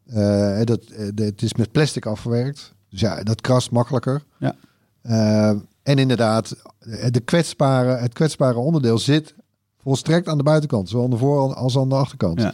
[0.05, 2.73] eh, dat, eh, de- het is met plastic afgewerkt.
[2.89, 4.23] Dus ja, dat krast makkelijker.
[4.37, 4.55] Ja.
[5.01, 5.49] Eh,
[5.83, 9.35] en inderdaad, eh, de kwetsbare, het kwetsbare onderdeel zit
[9.87, 10.89] volstrekt aan de buitenkant.
[10.89, 12.41] Zowel aan de voor- als aan de achterkant.
[12.41, 12.53] Ja.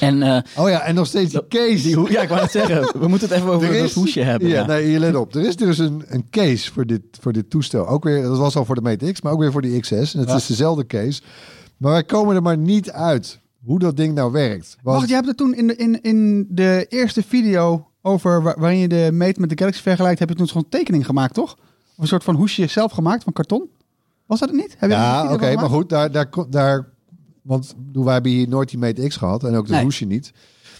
[0.00, 1.82] En eh, Oh ja, en nog steeds die case.
[1.82, 3.94] die hoe- ja, ik wou net zeggen, we moeten het even over Er dat is-
[3.94, 4.48] hoesje hebben.
[4.48, 5.34] Ja, Ja, nee, hier let op.
[5.34, 7.88] Er is dus een, een case voor dit, voor dit toestel.
[7.88, 10.14] Ook weer, dat was al voor de Mate X, maar ook weer voor die XS.
[10.14, 10.34] En het Ja.
[10.36, 11.22] is dezelfde case.
[11.76, 14.76] Maar wij komen er maar niet uit hoe dat ding nou werkt.
[14.82, 18.58] Want, Wacht, je hebt het toen in de, in, in de eerste video over waar-
[18.60, 21.52] waarin je de Mate met de Galaxy vergelijkt, heb je toen zo'n tekening gemaakt, toch?
[21.52, 23.68] Of een soort van hoesje zelf gemaakt van karton?
[24.30, 24.74] Was dat het niet?
[24.78, 26.88] Heb je Ja, oké, maar goed, daar, daar, daar,
[27.42, 29.82] want wij hebben hier nooit die Mate X gehad en ook de Nee.
[29.82, 30.32] hoesje niet.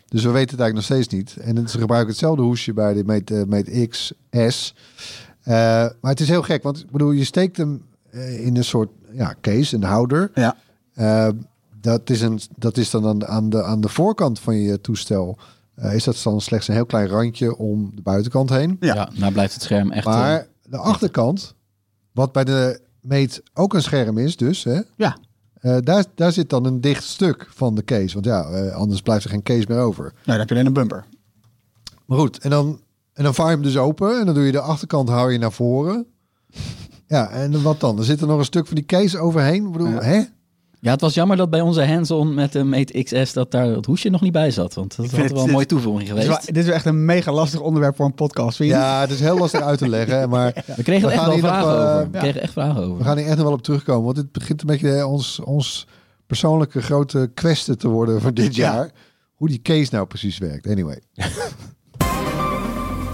[0.09, 1.37] Dus we weten het eigenlijk nog steeds niet.
[1.37, 4.13] En ze gebruiken hetzelfde hoesje bij de Mate, eh, Mate X,
[4.49, 4.75] S.
[5.43, 5.55] Eh,
[6.01, 8.91] maar het is heel gek, want ik bedoel, je steekt hem eh, in een soort
[9.13, 10.31] ja, case, een houder.
[10.35, 10.57] Ja.
[11.81, 15.39] Dat, is een, dat is dan aan, aan, de, aan de voorkant van je toestel.
[15.75, 18.77] Eh, is dat dan slechts een heel klein randje om de buitenkant heen.
[18.81, 18.95] Ja.
[18.95, 20.05] Ja, nou blijft het scherm echt...
[20.05, 21.55] Maar de achterkant,
[22.13, 25.17] wat bij de Mate ook een scherm is, dus hè, Ja.
[25.55, 28.15] eh, daar, daar zit dan een dicht stuk van de case.
[28.15, 30.03] Want ja, eh, anders blijft er geen case meer over.
[30.05, 31.05] Nou, dan heb je alleen een bumper.
[32.07, 32.81] Maar goed, en dan,
[33.13, 34.19] en dan vouw je hem dus open.
[34.21, 36.07] En dan doe je de achterkant hou je naar voren.
[37.07, 37.99] Ja, en wat dan?
[37.99, 39.67] Er zit er nog een stuk van die case overheen.
[39.67, 40.03] Ik bedoel, Ja.
[40.03, 40.23] hè?
[40.83, 43.87] Ja, het was jammer dat bij onze hands-on met de Mate XS dat daar het
[43.87, 44.75] hoesje nog niet bij zat.
[44.75, 46.45] Want dat had wel een mooie toevoeging Dit is, geweest.
[46.45, 48.57] wel- dit is wel echt een mega lastig onderwerp voor een podcast.
[48.57, 48.85] Vind je niet?
[48.85, 50.29] Ja, het is heel lastig uit te leggen.
[50.31, 51.97] Maar We kregen We echt wel nog, eh, over.
[52.01, 52.19] We ja.
[52.19, 52.99] kregen echt vragen over.
[52.99, 54.05] we gaan hier echt nog wel op terugkomen.
[54.05, 55.87] Want dit begint een beetje eh, ons, ons
[56.27, 58.73] persoonlijke grote kwestie te worden voor dit Ja.
[58.75, 58.91] jaar.
[59.35, 60.67] Hoe die case nou precies werkt.
[60.67, 61.01] Anyway.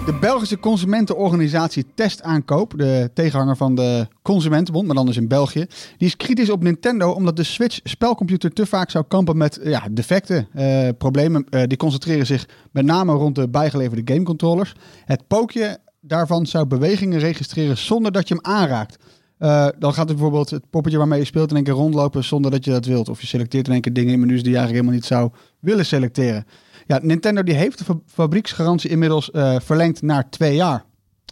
[0.06, 5.66] De Belgische consumentenorganisatie Testaankoop, de tegenhanger van de Consumentenbond, maar dan dus in België,
[5.96, 9.82] die is kritisch op Nintendo omdat de Switch spelcomputer te vaak zou kampen met ja,
[9.90, 11.46] defecten, eh, problemen.
[11.50, 14.74] Eh, die concentreren zich met name rond de bijgeleverde gamecontrollers.
[15.04, 18.96] Het pookje daarvan zou bewegingen registreren zonder dat je hem aanraakt.
[19.38, 22.50] Eh, dan gaat het bijvoorbeeld het poppetje waarmee je speelt in één keer rondlopen zonder
[22.50, 23.08] dat je dat wilt.
[23.08, 25.30] Of je selecteert in één keer dingen in menus die je eigenlijk helemaal niet zou
[25.60, 26.46] willen selecteren.
[26.86, 30.84] Ja, Nintendo die heeft de fa- fabrieksgarantie inmiddels eh, verlengd naar twee jaar.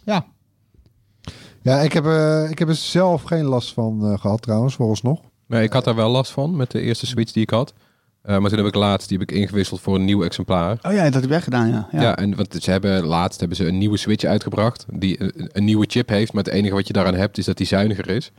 [0.05, 0.25] Ja,
[1.61, 5.21] Ja, ik heb, eh, ik heb er zelf geen last van eh, gehad trouwens, vooralsnog.
[5.47, 7.73] Nee, ik had daar wel last van met de eerste Switch die ik had.
[8.21, 10.77] Eh, maar toen heb ik laatst, die heb ik ingewisseld voor een nieuw exemplaar.
[10.81, 11.87] oh ja, dat heb ik weggedaan, ja.
[11.91, 12.17] Ja, ja.
[12.17, 15.85] en want ze hebben laatst hebben ze een nieuwe Switch uitgebracht die een, een nieuwe
[15.89, 18.31] chip heeft, maar het enige wat je daaraan hebt is dat die zuiniger is.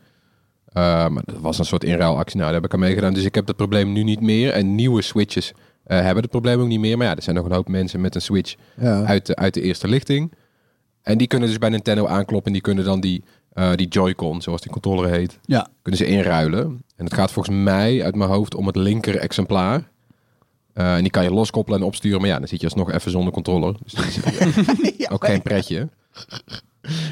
[0.66, 2.37] Eh, maar dat was een soort inruilactie.
[2.37, 3.14] Nou, daar heb ik aan meegedaan.
[3.14, 4.52] Dus ik heb dat probleem nu niet meer.
[4.52, 5.52] En nieuwe Switches
[5.94, 6.96] hebben het probleem ook niet meer.
[6.96, 9.05] Maar ja, er zijn nog een hoop mensen met een Switch Ja.
[9.05, 10.33] uit, de, uit de eerste lichting.
[11.03, 12.46] En die kunnen dus bij Nintendo aankloppen.
[12.46, 15.68] En die kunnen dan die, eh, die Joy-Con, zoals die controller heet, ja.
[15.83, 16.83] kunnen ze inruilen.
[16.96, 19.88] En het gaat volgens mij uit mijn hoofd om het linker exemplaar.
[20.72, 22.20] Eh, en die kan je loskoppelen en opsturen.
[22.20, 23.75] Maar ja, dan zit je alsnog even zonder controller.
[23.83, 24.18] Dus dat is
[24.99, 25.88] Ja, ook geen pretje.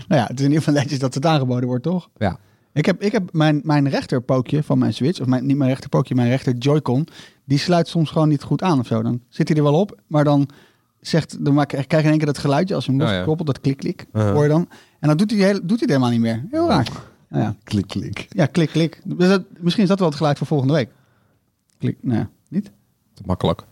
[0.08, 2.08] Nou ja, het is in ieder geval netjes dat het aangeboden wordt, toch?
[2.16, 2.38] Ja.
[2.74, 6.14] Ik heb, ik heb mijn, mijn rechterpookje van mijn Switch, of mijn, niet mijn rechterpookje,
[6.14, 7.06] mijn rechter Joy-Con,
[7.44, 9.02] die sluit soms gewoon niet goed aan of zo.
[9.02, 10.48] Dan zit hij er wel op, maar dan
[11.00, 13.46] zegt, dan maak, krijg je in één keer dat geluidje als je hem Oh loskoppelt,
[13.46, 14.68] dat klik-klik, hoor je dan.
[15.00, 16.44] En dan doet hij, heel, doet hij het helemaal niet meer.
[16.50, 16.88] Heel raar.
[17.28, 18.26] Nou ja, Klik, klik.
[18.30, 19.00] ja klik, klik.
[19.04, 20.90] Dus dat, misschien is dat wel het geluid voor volgende week.
[21.78, 22.70] Klik, nou ja, niet?
[23.14, 23.64] Te makkelijk.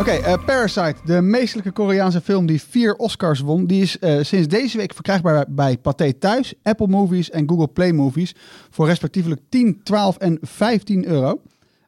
[0.00, 4.48] Oké, eh, Parasite, de meestelijke Koreaanse film die vier Oscars won, die is eh, sinds
[4.48, 8.34] deze week verkrijgbaar bij Pathé Thuis, Apple Movies en Google Play Movies
[8.70, 11.40] voor respectievelijk 10, 12 en 15 euro.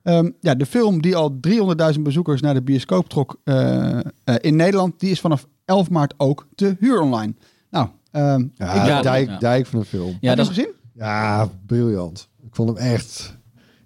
[0.02, 3.98] Ehm, ja, de film die al 300.000 bezoekers naar de bioscoop trok eh,
[4.40, 7.34] in Nederland, die is vanaf 11 maart ook te huur online.
[7.70, 9.38] Nou, ehm Ja, ik Ja, dijk, ja.
[9.38, 10.08] dijk van een film.
[10.20, 10.70] Ja, heb je dat gezien?
[10.92, 12.28] Ja, briljant.
[12.42, 13.35] Ik vond hem echt...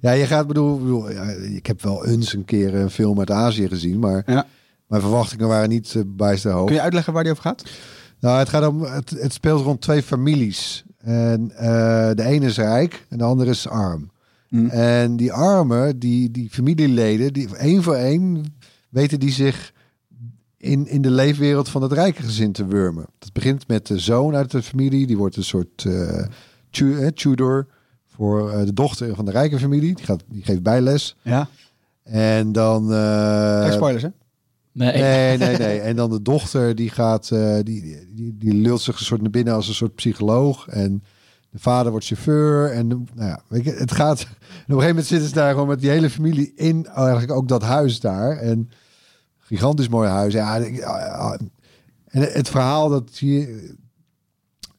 [0.01, 3.31] Ja, je gaat bedoel, bedoel ja, ik heb wel eens een keer een film uit
[3.31, 4.47] Azië gezien, maar Ja.
[4.87, 6.67] mijn verwachtingen waren niet uh, bijster hoog.
[6.67, 7.63] Kun je uitleggen waar die over gaat?
[8.21, 10.85] Nou, het gaat om, het, het speelt rond twee families.
[10.99, 14.11] En eh, de ene is rijk en de andere is arm.
[14.49, 14.69] Mm.
[14.69, 18.55] En die armen, die, die familieleden, die één voor één
[18.89, 19.73] weten die zich
[20.57, 23.07] in, in de leefwereld van het rijke gezin te wurmen.
[23.19, 25.87] Het begint met de zoon uit de familie, die wordt een soort
[26.71, 27.67] tu- eh, tutor
[28.21, 29.95] voor eh, de dochter van de rijke familie.
[29.95, 31.17] Die, gaat, die geeft bijles.
[31.23, 31.49] Ja.
[32.03, 32.93] En dan...
[32.93, 34.09] eh, Geen spoilers, hè?
[34.73, 35.81] nee, Nee, nee, nee.
[35.81, 39.31] En dan de dochter, die gaat, eh, die, die, die lult zich een soort naar
[39.31, 40.69] binnen als een soort psycholoog.
[40.69, 41.03] En
[41.51, 42.73] de vader wordt chauffeur.
[42.73, 44.21] En de- nou ja, weet je, het gaat.
[44.21, 47.33] En op een gegeven moment zitten ze daar gewoon met die hele familie in, eigenlijk
[47.33, 48.37] ook dat huis daar.
[48.37, 48.71] En
[49.39, 50.33] gigantisch mooi huis.
[50.33, 53.69] Ja, en het verhaal dat je,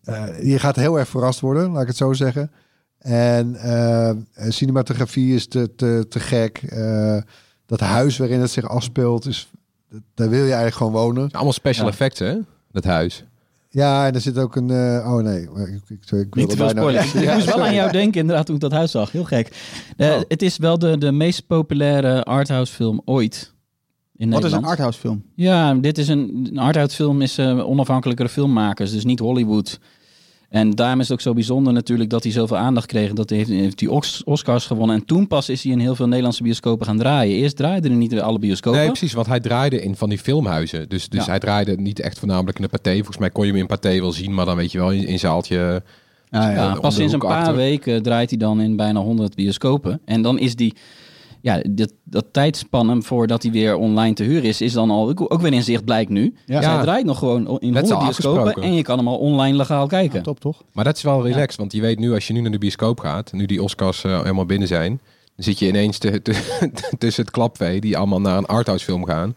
[0.03, 2.51] eh, je gaat heel erg verrast worden, laat ik het zo zeggen.
[3.01, 4.11] En eh,
[4.49, 6.57] cinematografie is te, te, te gek.
[6.69, 7.17] Eh,
[7.65, 9.49] dat huis waarin het zich afspeelt, is,
[10.13, 11.31] daar wil je eigenlijk gewoon wonen.
[11.31, 11.91] Allemaal special Ja.
[11.91, 12.35] effects, hè?
[12.71, 13.23] Dat huis.
[13.69, 14.69] Ja, en er zit ook een...
[14.69, 17.13] eh, oh nee, ik, ik, ik, ik Niet te veel spoilers.
[17.15, 19.11] Ik moest wel aan jou denken inderdaad toen ik dat huis zag.
[19.11, 19.55] Heel gek.
[19.97, 20.19] Eh, Oh.
[20.27, 23.53] Het is wel de, de meest populaire arthouse film ooit.
[24.15, 25.23] In Wat is een arthouse film?
[25.35, 29.79] Ja, dit is een, een arthouse film is eh, onafhankelijkere filmmakers, dus niet Hollywood.
[30.51, 33.13] En daarom is het ook zo bijzonder natuurlijk dat hij zoveel aandacht kreeg.
[33.13, 34.95] Dat hij heeft, heeft die Os- Oscars gewonnen.
[34.95, 37.35] En toen pas is hij in heel veel Nederlandse bioscopen gaan draaien.
[37.37, 38.79] Eerst draaiden er niet alle bioscopen.
[38.79, 39.13] Nee, precies.
[39.13, 40.89] Want hij draaide in van die filmhuizen.
[40.89, 41.29] Dus, dus Ja.
[41.29, 42.95] hij draaide niet echt voornamelijk in de pathé.
[42.95, 45.05] Volgens mij kon je hem in pathé wel zien, maar dan weet je wel in,
[45.07, 45.55] in zaaltje
[46.29, 46.55] Ja, ja.
[46.55, 47.55] Ja, om pas sinds een paar achter.
[47.55, 50.01] weken draait hij dan in bijna 100 bioscopen.
[50.05, 50.73] En dan is die,
[51.41, 55.33] ja, dat, dat tijdspannen voordat hij weer online te huren is, is dan al ook,
[55.33, 56.33] ook weer in zicht blijkt nu.
[56.45, 56.57] Ja.
[56.59, 58.61] Dus hij draait nog gewoon in Net 100 al bioscopen afgesproken.
[58.69, 60.23] en je kan hem al online legaal kijken.
[60.23, 60.63] Top, toch?
[60.73, 62.99] Maar dat is wel relaxed, want je weet nu als je nu naar de bioscoop
[62.99, 64.89] gaat, nu die Oscars eh, helemaal binnen zijn,
[65.35, 69.05] dan zit je ineens te- te- tussen het klapvee die allemaal naar een arthouse film
[69.05, 69.35] gaan.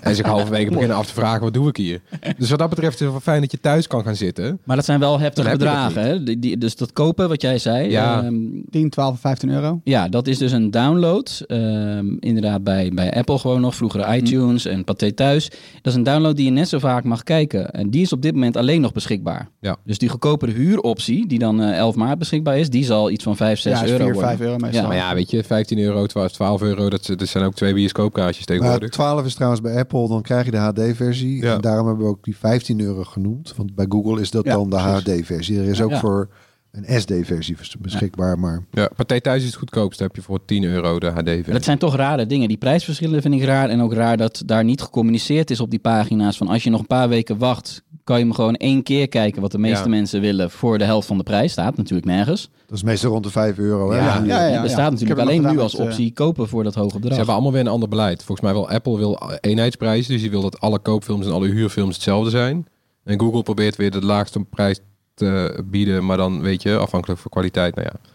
[0.00, 2.00] En zich halverwege beginnen af te vragen, wat doe ik hier?
[2.38, 4.58] Dus wat dat betreft is het wel fijn dat je thuis kan gaan zitten.
[4.64, 6.02] Maar dat zijn wel heftige heb bedragen.
[6.02, 6.22] Hè?
[6.22, 7.90] Die, die- dus dat kopen, wat jij zei.
[7.90, 8.22] Ja.
[8.22, 8.34] ehm,
[8.70, 9.80] 10, 12, 15 euro.
[9.84, 11.42] Ja, dat is dus een download.
[11.46, 13.74] Ehm, inderdaad, bij, bij Apple gewoon nog.
[13.74, 15.48] Vroeger iTunes en Pathé Thuis.
[15.82, 17.70] Dat is een download die je net zo vaak mag kijken.
[17.70, 19.48] En die is op dit moment alleen nog beschikbaar.
[19.60, 19.76] Ja.
[19.84, 23.36] Dus die goedkopere huuroptie, die dan eh 11 maart beschikbaar is, die zal iets van
[23.36, 24.30] 5, 6 ja, is euro 4, worden.
[24.30, 24.82] 5 euro meestal.
[24.82, 27.74] Ja, Maar ja, weet je, 15 euro, 12, 12 euro, dat, dat zijn ook twee
[27.74, 28.90] bioscoopkaartjes Maar tegenwoordig.
[28.90, 31.42] 12 is trouwens bij Apple, dan krijg je de HD-versie.
[31.42, 31.54] Ja.
[31.54, 33.54] En daarom hebben we ook die 15 euro genoemd.
[33.56, 34.76] Want bij Google is dat Ja, dan de.
[34.76, 35.58] HD-versie.
[35.58, 36.28] Er is ook voor
[36.76, 38.38] een SD-versie beschikbaar.
[38.38, 41.52] Maar Ja, Pathé Thuis is het goedkoopste, heb je voor 10 euro de HD-versie.
[41.52, 42.48] Dat zijn toch rare dingen.
[42.48, 43.68] Die prijsverschillen vind ik raar.
[43.68, 46.36] En ook raar dat daar niet gecommuniceerd is op die pagina's.
[46.36, 49.42] Van als je nog een paar weken wacht, kan je hem gewoon één keer kijken.
[49.42, 49.88] Wat de meeste Ja.
[49.88, 51.52] mensen willen voor de helft van de prijs.
[51.52, 52.50] Staat natuurlijk nergens.
[52.66, 53.90] dat is meestal rond de 5 euro.
[53.90, 53.96] Hè?
[53.98, 54.04] Ja.
[54.04, 54.62] Ja, ja, ja.
[54.62, 57.16] er staat natuurlijk alleen nu als met, eh, optie kopen voor dat hoge Ze bedrag.
[57.16, 58.16] hebben allemaal weer een ander beleid.
[58.24, 61.94] Volgens mij wil Apple wil eenheidsprijs, dus die wil dat alle koopfilms en alle huurfilms
[61.94, 62.66] hetzelfde zijn.
[63.04, 64.80] En Google probeert weer de laagste prijs
[65.16, 67.74] te bieden, maar dan weet je, afhankelijk van kwaliteit.
[67.74, 68.10] Nou ja,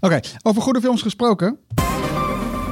[0.00, 1.58] Oké, over goede films gesproken.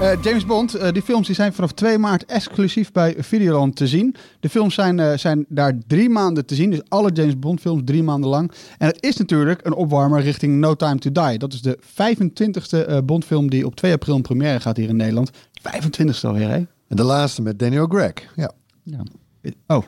[0.00, 3.86] Eh, James Bond, eh, die films die zijn vanaf 2 maart exclusief bij Videoland te
[3.86, 4.14] zien.
[4.40, 7.82] De films zijn, eh, zijn daar drie maanden te zien, dus alle James Bond films
[7.84, 8.52] drie maanden lang.
[8.78, 11.38] En het is natuurlijk een opwarmer richting No Time to Die.
[11.38, 14.96] Dat is de 25e eh, Bondfilm die op 2 april in première gaat hier in
[14.96, 15.30] Nederland.
[15.62, 16.56] 25e alweer, hè?
[16.88, 18.14] En de laatste met Daniel Craig.
[18.36, 18.52] Ja.
[19.66, 19.84] Oh,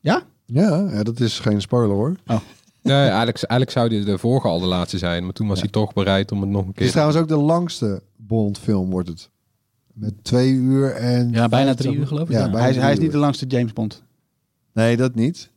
[0.00, 0.22] ja?
[0.46, 2.16] Ja, ja, dat is geen spoiler hoor.
[2.82, 5.68] Nee, eigenlijk, eigenlijk zou die de vorige al de laatste zijn, maar toen was hij
[5.68, 6.90] toch bereid om het nog een Het is keer...
[6.92, 9.30] trouwens ook de langste Bond-film wordt het.
[9.92, 11.30] Met twee uur en...
[11.32, 12.34] Ja, bijna 50 drie uur, geloof ik.
[12.34, 12.44] Ja, Ja.
[12.44, 14.02] bijna Hij is, hij is niet de langste James Bond.
[14.72, 15.50] Nee, dat niet.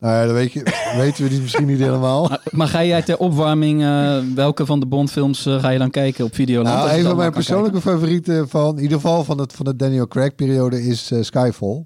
[0.00, 0.62] Nou ja, dat weet je,
[0.96, 2.28] weten we niet, misschien niet helemaal.
[2.28, 5.90] Maar, maar ga jij ter opwarming, eh, welke van de Bondfilms eh, ga je dan
[5.90, 6.76] kijken op Videoland?
[6.76, 10.06] Nou, een van mijn persoonlijke favorieten van, in ieder geval van, het, van de Daniel
[10.08, 11.84] Craig periode is eh, Skyfall.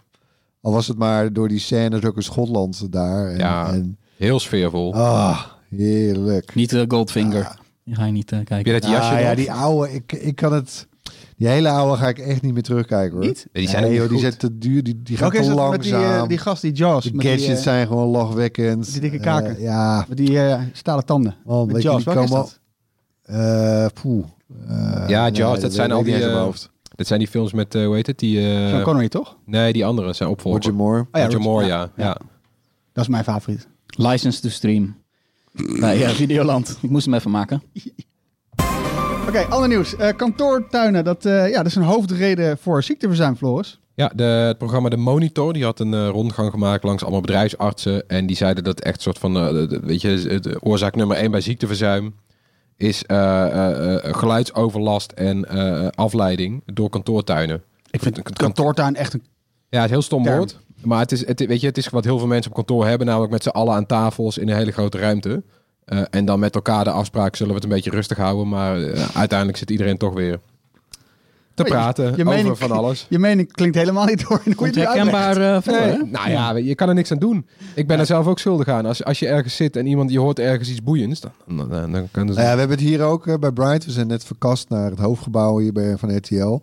[0.61, 3.27] Al was het maar door die scènes ook in Schotland daar.
[3.31, 3.73] En, Ja.
[3.73, 4.95] en Heel sfeervol.
[4.95, 5.41] ah,
[5.77, 6.55] heerlijk.
[6.55, 7.57] Niet eh, Goldfinger.
[7.85, 8.73] Die ga je niet eh, Heb je kijken.
[8.73, 10.87] dat jasje Ah, ja, die oude, ik, ik kan het...
[11.37, 13.27] Die hele oude ga ik echt niet meer terugkijken hoor.
[13.27, 13.47] Niet?
[13.53, 15.83] Nee, die zijn nee, joh, die zijn te duur, die, die gaan te dat met
[15.83, 16.23] die, langzaam.
[16.23, 17.05] eh, die gast, die Jaws?
[17.05, 18.93] de die, gadgets eh, zijn gewoon lachwekkend.
[18.93, 19.61] die dikke kaken.
[19.61, 20.39] Ja, Met die
[20.73, 21.37] stalen tanden.
[21.45, 22.59] man, Met weet je, Jaws, die welke is dat?
[23.23, 24.25] eh, poeh.
[24.69, 26.19] Eh, Ja, nee, Jaws, dat zijn al die.
[26.97, 28.19] Dat zijn die films met, hoe heet het?
[28.19, 29.37] Die, eh, Sean Connery, toch?
[29.47, 30.75] nee, die andere zijn Roger opvolger.
[30.75, 31.01] Moore.
[31.01, 31.79] Oh ja, Roger Roger- Moore, ja.
[31.97, 32.05] ja.
[32.05, 32.17] ja.
[32.93, 33.69] Dat is mijn favoriet.
[33.96, 34.96] License to stream.
[35.81, 36.78] Bij ja, Videoland.
[36.81, 37.62] Ik moest hem even maken.
[39.28, 39.96] Oké, ander nieuws.
[39.96, 43.81] Eh, kantoortuinen, dat, eh, ja, dat is een hoofdreden voor ziekteverzuim, Floris.
[43.94, 48.09] Ja, de, het programma De Monitor, die had een eh, rondgang gemaakt langs allemaal bedrijfsartsen.
[48.09, 51.31] En die zeiden dat echt soort van, eh, de- weet je, de oorzaak nummer één
[51.31, 52.14] bij ziekteverzuim
[52.76, 57.62] is eh, eh, eh, geluidsoverlast en eh, afleiding door kantoortuinen.
[57.90, 59.22] Ik vind Kant- kantoortuin echt een...
[59.68, 60.37] Ja, het is een heel stom Term.
[60.37, 60.59] woord.
[60.85, 63.07] Maar het is, het, weet je, het is wat heel veel mensen op kantoor hebben,
[63.07, 65.42] namelijk met z'n allen aan tafels in een hele grote ruimte.
[65.85, 68.49] Eh, en dan met elkaar de afspraak zullen we het een beetje rustig houden.
[68.49, 70.38] Maar eh, uiteindelijk zit iedereen toch weer
[71.55, 73.07] te Oh, je- praten je over mening- van alles.
[73.09, 74.95] Je mening klinkt helemaal niet door in hoe je Komt uitlegt.
[74.95, 77.47] herkenbaar eh, voor, Nee, nou ja, je kan er niks aan doen.
[77.75, 78.87] Ik ben er zelf ook schuldig aan.
[78.87, 81.92] Als, als je ergens zit en iemand je hoort ergens iets boeiends, dan, dan, dan,
[81.92, 82.37] dan kan het.
[82.37, 83.85] Nou ja, we hebben het hier ook eh, bij Bright.
[83.85, 86.61] We zijn net verkast naar het hoofdgebouw hier bij, van RTL.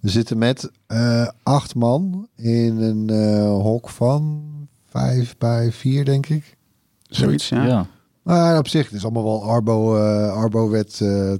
[0.00, 4.42] We zitten met eh, acht man in een eh, hok van
[4.88, 6.56] vijf bij vier, denk ik.
[7.02, 7.64] Zoiets, ja.
[7.66, 7.86] Ja.
[8.22, 11.00] Maar op zich, het is allemaal wel Arbo, eh Arbo-wet.
[11.00, 11.32] eh,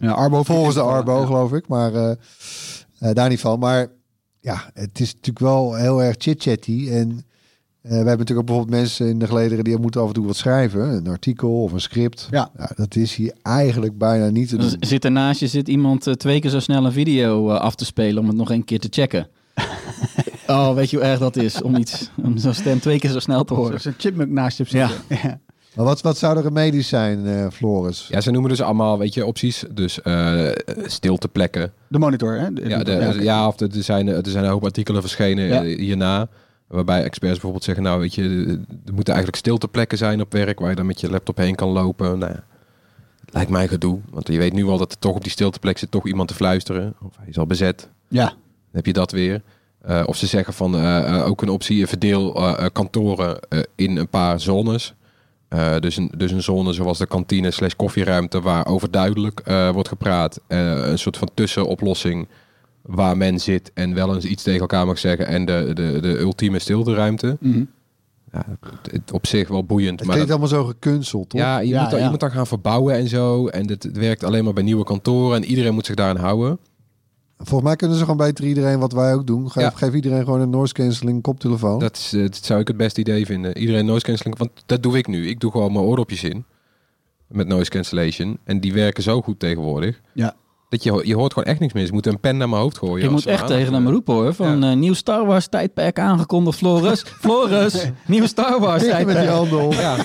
[0.00, 1.26] Ja, Arbo volgens de Arbo, Ja.
[1.26, 1.68] geloof ik.
[1.68, 2.10] Maar eh,
[2.98, 3.58] eh, daar niet van.
[3.58, 3.88] Maar
[4.40, 6.88] ja, het is natuurlijk wel heel erg chit-chatty.
[6.90, 7.24] En
[7.82, 10.26] eh, we hebben natuurlijk ook bijvoorbeeld mensen in de gelederen die moeten af en toe
[10.26, 10.80] wat schrijven.
[10.88, 12.28] Een artikel of een script.
[12.30, 12.50] Ja.
[12.76, 14.78] dat is hier eigenlijk bijna niet te Dus doen.
[14.88, 17.84] zit ernaast je zit iemand eh, twee keer zo snel een video eh, af te
[17.84, 19.26] spelen om het nog een keer te checken.
[20.46, 23.18] oh, weet je hoe erg dat is om iets, om zo'n stem twee keer zo
[23.18, 23.68] snel te horen.
[23.68, 24.88] Zoals een chipmunk naast je Ja.
[24.88, 25.28] zitten.
[25.28, 25.38] Ja.
[25.76, 28.06] Maar wat, wat zou de remedies zijn, eh, Floris?
[28.10, 29.64] Ja, ze noemen dus allemaal, weet je, opties.
[29.70, 30.48] Dus eh
[30.84, 31.72] stilteplekken.
[31.88, 32.52] De monitor, hè?
[32.52, 35.62] De- Ja, de, ja, of er er zijn, er zijn een hoop artikelen verschenen Ja.
[35.62, 36.28] hierna.
[36.70, 38.22] Waarbij experts bijvoorbeeld zeggen, nou weet je,
[38.86, 41.68] er moeten eigenlijk stilteplekken zijn op werk waar je dan met je laptop heen kan
[41.68, 42.18] lopen.
[42.18, 42.34] Nou
[43.32, 43.98] lijkt mij gedoe.
[44.10, 46.34] Want je weet nu al dat er toch op die stilteplek zit toch iemand te
[46.34, 46.94] fluisteren.
[47.02, 47.88] Of hij is al bezet.
[48.08, 48.24] Ja.
[48.24, 48.36] Dan
[48.72, 49.42] heb je dat weer.
[49.80, 53.38] Eh, of ze zeggen van eh, eh, ook een optie, verdeel kantoren
[53.74, 54.94] in een paar zones.
[55.80, 60.40] Dus, een, dus een zone zoals de kantine slash koffieruimte waar overduidelijk wordt gepraat.
[60.48, 62.28] Een soort van tussenoplossing
[62.82, 65.26] waar men zit en wel eens iets tegen elkaar mag zeggen.
[65.26, 67.36] En de, de, de ultieme stilteruimte.
[67.40, 67.64] Mhm.
[68.32, 69.98] Ja, het, het op zich wel boeiend.
[69.98, 71.40] Het maar klinkt dat- allemaal zo gekunsteld, toch?
[71.40, 73.46] ja, je, Ja, moet dan, je moet dan gaan verbouwen en zo.
[73.48, 75.36] En het, het werkt alleen maar bij nieuwe kantoren.
[75.36, 76.58] En iedereen moet zich daaraan houden.
[77.36, 79.50] Volgens mij kunnen ze gewoon beter iedereen wat wij ook doen.
[79.50, 79.70] Geef, Ja.
[79.70, 81.78] geef iedereen gewoon een noise cancelling koptelefoon.
[81.78, 83.58] Dat, is, eh, dat zou ik het beste idee vinden.
[83.58, 84.38] Iedereen noise cancelling.
[84.38, 85.28] Want dat doe ik nu.
[85.28, 86.44] Ik doe gewoon mijn oordopjes in.
[87.26, 88.38] Met noise cancellation.
[88.44, 90.00] En die werken zo goed tegenwoordig.
[90.14, 90.34] Ja.
[90.70, 91.86] Dat je, je hoort gewoon echt niks meer.
[91.86, 92.96] Ze moeten een pen naar mijn hoofd gooien.
[92.98, 94.34] Je als moet echt aan- tegen hem roepen hoor.
[94.34, 97.02] Van eh, nieuw Star Wars tijdperk aangekondigd, Floris.
[97.20, 99.50] Floris, nieuw Star Wars Tikken met die tijdperk.
[99.50, 99.72] handen op.
[99.84, 99.96] Ja.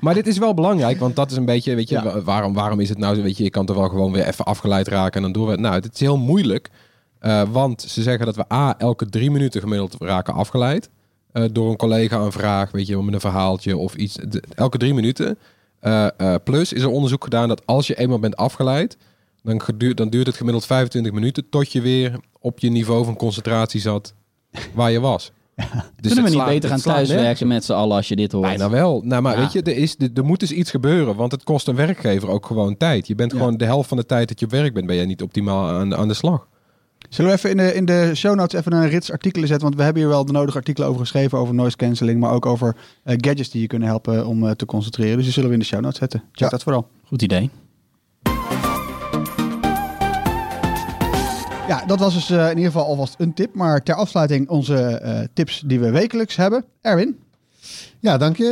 [0.00, 2.02] Maar dit is wel belangrijk, want dat is een beetje, weet je, Ja.
[2.02, 4.44] wa- waarom, waarom is het nou, weet je, je kan toch wel gewoon weer even
[4.44, 5.60] afgeleid raken en dan door.
[5.60, 6.70] Nou, het is heel moeilijk,
[7.18, 10.90] eh, want ze zeggen dat we A, elke drie minuten gemiddeld raken afgeleid.
[11.32, 14.14] eh, door een collega een vraag, weet je, met een verhaaltje of iets.
[14.28, 15.38] De- elke drie minuten.
[15.80, 18.96] Eh, eh, plus is er onderzoek gedaan dat als je eenmaal bent afgeleid,
[19.44, 19.60] dan,
[19.94, 24.14] dan duurt het gemiddeld 25 minuten tot je weer op je niveau van concentratie zat
[24.74, 25.32] waar je was.
[26.00, 28.46] Dus Kunnen het we niet beter gaan thuiswerken met z'n allen als je dit hoort?
[28.46, 29.02] Bijna wel.
[29.04, 29.40] Nou, maar Ja.
[29.40, 31.16] weet je, er, is, er, er moet dus iets gebeuren.
[31.16, 33.06] Want het kost een werkgever ook gewoon tijd.
[33.06, 33.38] Je bent Ja.
[33.38, 35.68] gewoon de helft van de tijd dat je op werk bent, ben jij niet optimaal
[35.68, 36.48] aan, aan de slag.
[37.08, 39.66] Zullen we even in de, in de show notes even een rits artikelen zetten?
[39.66, 41.38] Want we hebben hier wel de nodige artikelen over geschreven.
[41.38, 44.66] Over noise cancelling, maar ook over eh, gadgets die je kunnen helpen om eh, te
[44.66, 45.14] concentreren.
[45.16, 46.20] Dus die zullen we in de show notes zetten.
[46.20, 46.48] Check Ja.
[46.48, 46.88] dat vooral.
[47.04, 47.50] Goed idee.
[51.68, 53.54] Ja, dat was dus eh, in ieder geval alvast een tip.
[53.54, 56.64] Maar ter afsluiting onze eh, tips die we wekelijks hebben.
[56.80, 57.18] Erwin.
[58.00, 58.50] Ja, dank je.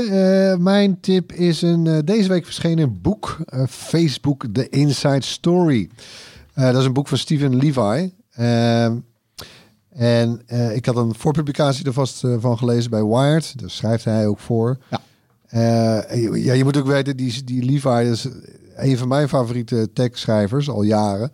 [0.52, 3.38] Eh, mijn tip is een deze week verschenen boek.
[3.68, 5.90] Facebook The Inside Story.
[6.54, 8.12] Dat is een boek van Steven Levi.
[8.32, 8.96] Ehm,
[9.90, 10.42] en
[10.74, 13.60] ik had een voorpublicatie er vast van gelezen bij Wired.
[13.60, 14.78] Daar schrijft hij ook voor.
[14.90, 15.00] Ja.
[16.14, 18.28] Je- ja, je moet ook weten, die, die Levi is
[18.76, 21.32] een van mijn favoriete tekstschrijvers al jaren.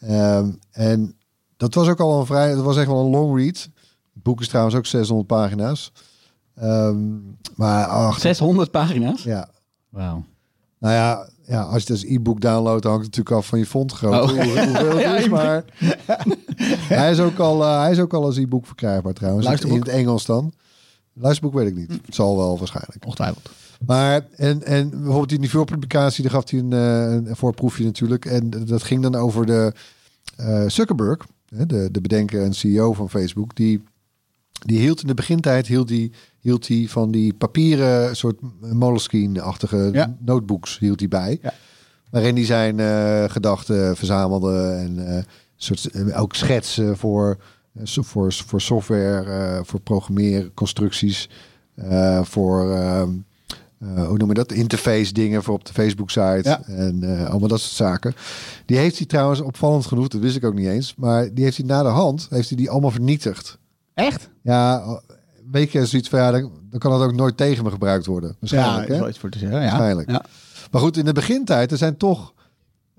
[0.00, 1.16] Ehm, en
[1.56, 3.68] dat was ook al een vrij, dat was echt wel een long read.
[4.14, 5.92] Het boek is trouwens ook 600 pagina's.
[6.54, 6.98] Ehm,
[7.54, 9.22] maar ach, 600 pagina's?
[9.22, 9.48] ja.
[9.88, 10.24] Wauw.
[10.78, 13.58] Nou ja, ja, als je het als e-book downloadt, dan hangt het natuurlijk af van
[13.58, 14.32] je fontgrootte.
[14.32, 14.42] Oh.
[14.42, 15.64] Hoe, hoeveel het is, maar
[16.98, 19.64] hij, is ook al, eh, hij is ook al als e-book verkrijgbaar trouwens.
[19.64, 20.52] In het Engels dan.
[21.20, 21.90] Luisterboek weet ik niet.
[22.06, 23.04] Het zal wel waarschijnlijk.
[23.04, 23.50] Ongetwijfeld.
[23.86, 28.24] Maar, en, en bijvoorbeeld die niveaupublicatie, daar gaf hij een, eh, een voorproefje natuurlijk.
[28.24, 29.72] En dat ging dan over de
[30.36, 33.54] eh, Zuckerberg, de, de bedenker en CEO van Facebook.
[33.56, 33.82] Die,
[34.66, 40.16] die hield in de begintijd hield die, hield die van die papieren soort Moleskine-achtige Ja.
[40.18, 41.38] notebooks hield hij bij.
[41.42, 41.54] Ja.
[42.10, 45.24] Waarin hij zijn eh, gedachten verzamelde en
[45.56, 47.36] soort, ook schetsen voor,
[47.84, 49.22] voor, voor software,
[49.56, 51.28] eh, voor programmeren, constructies,
[51.74, 53.08] eh, voor ehm,
[53.78, 54.52] eh, hoe noem je dat?
[54.52, 56.62] Interface dingen voor op de Facebook site Ja.
[56.62, 58.14] en eh, allemaal dat soort zaken.
[58.66, 61.56] Die heeft hij trouwens opvallend genoeg, dat wist ik ook niet eens, maar die heeft
[61.56, 63.58] hij na de hand heeft hij die allemaal vernietigd.
[63.94, 64.28] Echt?
[64.42, 65.00] Ja,
[65.50, 68.28] weet je zoiets van ja, dan, dan kan het ook nooit tegen me gebruikt worden.
[68.30, 68.88] Ja, Waarschijnlijk.
[69.08, 69.20] is hè?
[69.20, 69.58] voor te zeggen.
[69.58, 69.64] Ja.
[69.64, 70.10] Waarschijnlijk.
[70.10, 70.24] Ja.
[70.70, 72.32] Maar goed, in de begintijd, er zijn toch.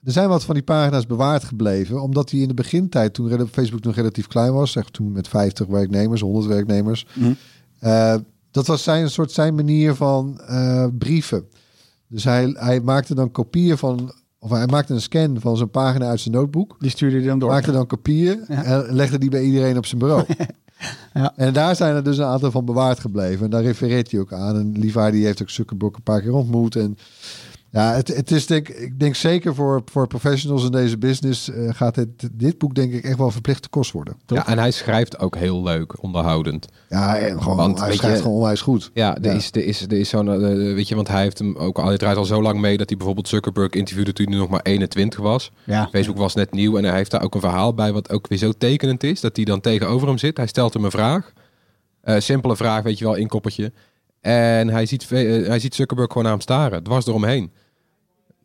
[0.03, 2.01] Er zijn wat van die pagina's bewaard gebleven.
[2.01, 5.67] Omdat die in de begintijd, toen Facebook nog relatief klein was, zeg toen met 50
[5.67, 7.05] werknemers, 100 werknemers.
[7.13, 7.31] Mhm.
[7.79, 8.15] eh,
[8.51, 11.45] dat was zijn soort zijn manier van eh, brieven.
[12.07, 14.13] Dus hij, hij maakte dan kopieën van.
[14.39, 16.75] Of hij maakte een scan van zijn pagina uit zijn notebook.
[16.79, 17.49] Die stuurde je dan door.
[17.49, 18.63] Maakte dan kopieën Ja.
[18.63, 20.25] en legde die bij iedereen op zijn bureau.
[21.13, 21.33] Ja.
[21.35, 23.45] En daar zijn er dus een aantal van bewaard gebleven.
[23.45, 24.55] En daar refereert hij ook aan.
[24.55, 26.75] En Levi die heeft ook Zuckerberg een paar keer ontmoet.
[26.75, 26.97] En
[27.71, 31.69] ja, het, het is denk ik denk zeker voor, voor professionals in deze business eh,
[31.73, 34.15] gaat het, dit boek denk ik echt wel verplichte kost worden.
[34.25, 36.67] Ja, en hij schrijft ook heel leuk, onderhoudend.
[36.89, 38.91] Ja, en gewoon, Want, hij schrijft je- gewoon onwijs goed.
[38.93, 39.31] Ja, er Ja.
[39.31, 40.39] is, er is, er is zo'n, eh,
[40.73, 42.87] weet je, want hij heeft hem ook al, hij draait al zo lang mee dat
[42.87, 45.51] hij bijvoorbeeld Zuckerberg interviewde toen hij nog maar 21 was.
[45.63, 45.87] Ja.
[45.91, 48.37] Facebook was net nieuw en hij heeft daar ook een verhaal bij wat ook weer
[48.37, 50.37] zo tekenend is, dat hij dan tegenover hem zit.
[50.37, 51.31] Hij stelt hem een vraag,
[52.01, 53.71] Eh, simpele vraag, weet je wel, inkoppertje.
[54.21, 57.19] En hij ziet, hij ziet Zuckerberg gewoon naar hem staren, dwars door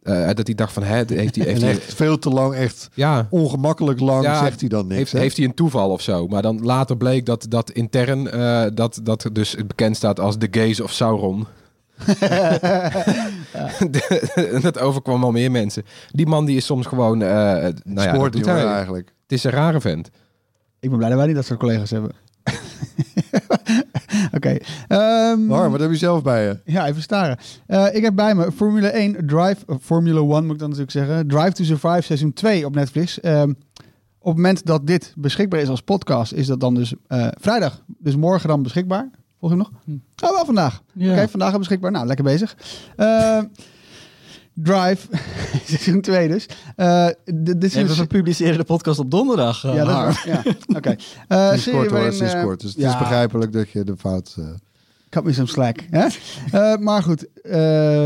[0.06, 3.26] Eh, dat hij dacht van, hè, heeft hij, heeft echt veel te lang, echt ja,
[3.30, 4.98] ongemakkelijk lang Ja, zegt hij dan niks.
[4.98, 5.18] heeft, hè?
[5.18, 6.26] heeft hij een toeval of zo.
[6.26, 10.48] Maar dan later bleek dat, dat intern, eh, dat, dat dus bekend staat als de
[10.50, 11.46] gaze of Sauron.
[13.90, 15.84] De- dat overkwam al meer mensen.
[16.10, 17.28] Die man die is soms gewoon, eh
[17.84, 19.12] nou ja, eigenlijk.
[19.22, 20.10] Het is een rare vent.
[20.80, 22.12] Ik ben blij dat wij niet dat soort collega's hebben.
[24.32, 24.56] Oké.
[24.88, 26.60] Ehm, Maar wat heb je zelf bij je?
[26.64, 27.38] Ja, even staren.
[27.66, 30.90] Eh, ik heb bij me Formule 1 Drive, eh, Formula 1 moet ik dan natuurlijk
[30.90, 31.28] zeggen.
[31.28, 33.20] Drive to Survive seizoen 2 op Netflix.
[33.20, 33.50] Ehm,
[34.18, 37.82] op het moment dat dit beschikbaar is als podcast, is dat dan dus eh, vrijdag,
[37.86, 39.08] dus morgen dan beschikbaar.
[39.38, 40.00] Volg je hem nog?
[40.30, 40.82] Oh, wel vandaag.
[40.92, 41.12] Ja.
[41.12, 41.90] Oké, vandaag al beschikbaar.
[41.90, 42.56] Nou, lekker bezig.
[44.56, 45.06] Eh, Drive,
[45.66, 46.46] seizoen 2 dus.
[46.76, 48.06] Eh, d- dit is En we een...
[48.06, 49.64] publiceren de podcast op donderdag.
[49.64, 50.22] eh, Ja, dat is.
[50.22, 50.42] Ja,
[50.78, 50.96] oké.
[51.28, 52.60] Eh, kort hoor, waarin, sinds eh, kort.
[52.60, 54.34] Dus het is begrijpelijk dat je de fout...
[54.38, 54.44] eh,
[55.08, 55.76] Cut me some slack.
[55.90, 56.06] Hè?
[56.52, 57.52] Eh, maar goed, eh,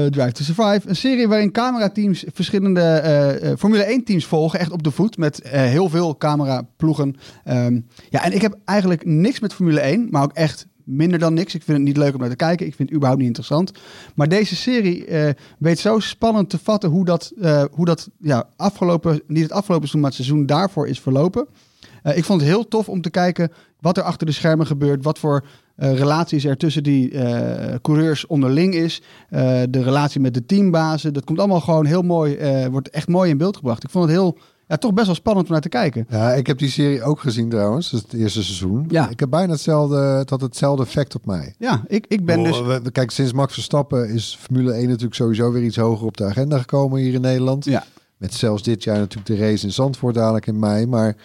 [0.06, 0.80] Drive to Survive.
[0.88, 4.58] Een serie waarin camerateams verschillende eh, eh, Formule 1 teams volgen.
[4.58, 7.16] Echt op de voet met eh, heel veel cameraploegen.
[7.44, 7.80] Ehm,
[8.10, 10.06] ja, en ik heb eigenlijk niks met Formule 1.
[10.10, 11.54] Maar ook echt minder dan niks.
[11.54, 12.66] Ik vind het niet leuk om naar te kijken.
[12.66, 13.72] Ik vind het überhaupt niet interessant.
[14.14, 18.48] Maar deze serie eh, weet zo spannend te vatten hoe dat, eh, hoe dat ja,
[18.56, 21.46] afgelopen, niet het afgelopen seizoen, maar het seizoen daarvoor is verlopen.
[22.02, 25.04] Eh, ik vond het heel tof om te kijken wat er achter de schermen gebeurt.
[25.04, 25.44] Wat voor
[25.76, 27.12] relaties er tussen die
[27.82, 29.02] coureurs onderling is.
[29.30, 31.12] De relatie met de teambazen.
[31.12, 32.38] Dat komt allemaal gewoon heel mooi.
[32.70, 33.84] wordt echt mooi in beeld gebracht.
[33.84, 34.38] Ik vond het heel,
[34.70, 36.06] ja, toch best wel spannend om naar te kijken.
[36.10, 37.90] Ja, ik heb die serie ook gezien trouwens.
[37.90, 38.84] Dus het eerste seizoen.
[38.88, 39.08] Ja.
[39.08, 41.54] Ik heb bijna hetzelfde, het had hetzelfde effect op mij.
[41.58, 42.58] Ja, ik, ik ben dus.
[42.60, 46.06] Oh, we- we- Kijk, sinds Max Verstappen is Formule 1 natuurlijk sowieso weer iets hoger
[46.06, 47.64] op de agenda gekomen hier in Nederland.
[47.64, 47.84] Ja.
[48.16, 50.86] Met zelfs dit jaar natuurlijk de race in Zandvoort dadelijk in mei.
[50.86, 51.16] Maar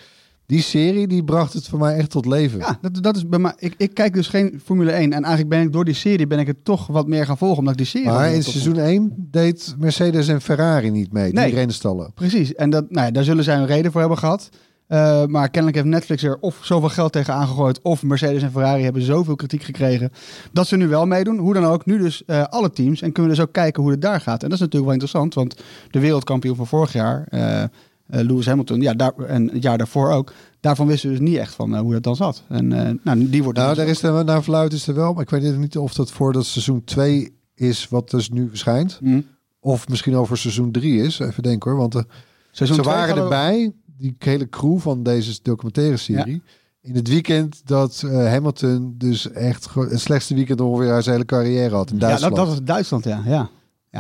[0.46, 2.60] die serie die bracht het voor mij echt tot leven.
[2.60, 3.54] Ja, dat, dat is bij mij.
[3.58, 5.04] Ik, ik kijk dus geen Formule 1.
[5.04, 7.58] En eigenlijk ben ik door die serie ben ik het toch wat meer gaan volgen.
[7.58, 8.08] Omdat ik die serie.
[8.10, 11.34] maar in seizoen 1 deed Mercedes en Ferrari niet mee.
[11.34, 11.46] Nee.
[11.46, 12.12] Die renstallen.
[12.14, 12.54] Precies.
[12.54, 14.50] En dat, nou ja, daar zullen zij een reden voor hebben gehad.
[14.88, 17.82] Eh, maar kennelijk heeft Netflix er of zoveel geld tegen aangegooid.
[17.82, 20.12] Of Mercedes en Ferrari hebben zoveel kritiek gekregen.
[20.52, 21.38] Dat ze nu wel meedoen.
[21.38, 21.86] Hoe dan ook.
[21.86, 23.02] Nu dus eh, alle teams.
[23.02, 24.44] En kunnen we dus ook kijken hoe het daar gaat.
[24.44, 25.34] En dat is natuurlijk wel interessant.
[25.34, 25.56] Want
[25.92, 27.28] de wereldkampioen van vorig jaar.
[27.30, 27.64] eh,
[28.08, 28.82] Lewis Hamilton.
[28.82, 30.34] Ja, daar, en het jaar daarvoor ook.
[30.60, 32.44] Daarvan wisten we dus niet echt van eh, hoe dat dan zat.
[32.50, 33.58] En eh, nou, die wordt.
[33.58, 35.14] Nou, dus daar is er, naar verluid is er wel.
[35.14, 38.98] Maar ik weet niet of dat voor dat seizoen 2 is wat dus nu verschijnt.
[39.02, 39.22] Hm.
[39.60, 41.20] Of misschien over seizoen 3 is.
[41.20, 41.80] Even denken hoor.
[41.80, 42.04] Want
[42.52, 46.42] Seizoen ze waren er- erbij, die hele crew van deze documentaire serie.
[46.82, 51.28] In het weekend dat eh, Hamilton dus echt het slechtste weekend ongeveer uit zijn hele
[51.28, 52.36] carrière had in Ja, dat, Duitsland.
[52.36, 53.22] dat was Duitsland, ja.
[53.26, 53.50] ja.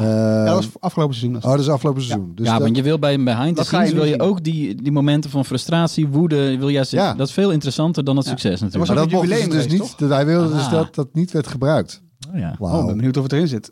[0.01, 0.37] Ja.
[0.37, 1.43] Ja, dat was afgelopen seizoen.
[1.43, 2.31] Oh, dat is afgelopen seizoen.
[2.35, 4.13] Dus ja, dat- want je wil bij een behind the Dat ga je scenes wil
[4.13, 7.13] je ook die, die momenten van frustratie, woede, wil jij Ja.
[7.13, 8.31] dat is veel interessanter dan het Ja.
[8.31, 8.91] succes natuurlijk.
[8.91, 9.93] maar dat mocht dus, dus geweest, niet.
[9.97, 10.71] Dat hij wilde dus Ah.
[10.71, 12.01] dat dat niet werd gebruikt.
[12.33, 12.55] Oh, ja.
[12.59, 12.73] Wauw.
[12.73, 13.71] Oh, ik ben benieuwd of het erin zit.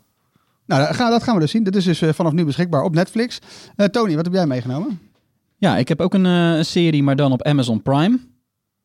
[0.66, 1.64] Nou, dat gaan, dat gaan we dus zien.
[1.64, 3.38] Dit is dus eh, vanaf nu beschikbaar op Netflix.
[3.76, 4.98] Eh, Tony, wat heb jij meegenomen?
[5.58, 8.18] Ja, ik heb ook een, eh, een serie, maar dan op Amazon Prime.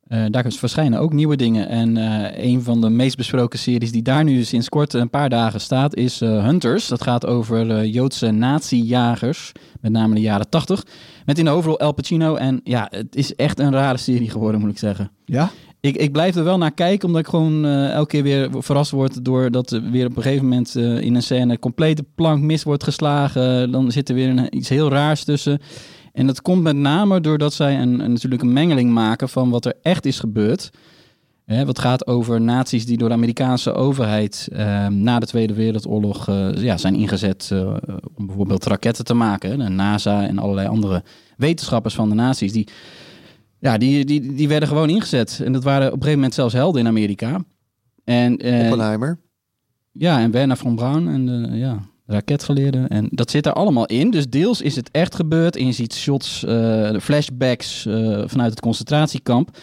[0.09, 1.67] Eh, daar verschijnen ook nieuwe dingen.
[1.67, 5.29] En eh, een van de meest besproken series die daar nu sinds kort een paar
[5.29, 6.87] dagen staat, is eh, Hunters.
[6.87, 9.51] Dat gaat over Joodse nazi-jagers,
[9.81, 10.85] met name de jaren tachtig.
[11.25, 12.35] Met in de hoofdrol El Pacino.
[12.35, 15.11] En ja, het is echt een rare serie geworden, moet ik zeggen.
[15.25, 15.51] Ja?
[15.79, 19.25] Ik, ik blijf er wel naar kijken, omdat ik gewoon elke keer weer verrast word
[19.25, 22.83] door dat er weer op een gegeven moment in een scène complete plank mis wordt
[22.83, 23.71] geslagen.
[23.71, 25.59] Dan zit er weer een, iets heel raars tussen.
[26.19, 29.65] En dat komt met name doordat zij een, een- natuurlijk een mengeling maken van wat
[29.65, 30.69] er echt is gebeurd.
[31.45, 36.27] Hè, wat gaat over nazi's die door de Amerikaanse overheid eh, na de Tweede Wereldoorlog
[36.27, 37.75] eh, ja, zijn ingezet eh,
[38.15, 39.59] om bijvoorbeeld raketten te maken.
[39.59, 41.03] De NASA en allerlei andere
[41.37, 42.51] wetenschappers van de nazi's.
[42.51, 42.67] Die,
[43.59, 45.41] ja, die, die, die werden gewoon ingezet.
[45.45, 47.43] En dat waren op een gegeven moment zelfs helden in Amerika.
[48.03, 49.19] En, eh, Oppenheimer.
[49.91, 51.79] ja, en Werner von Braun en de, ja,
[52.09, 52.85] de raketgeleerde.
[52.87, 54.11] En dat zit er allemaal in.
[54.11, 55.55] Dus deels is het echt gebeurd.
[55.55, 59.57] En je ziet shots, de flashbacks eh, vanuit het concentratiekamp.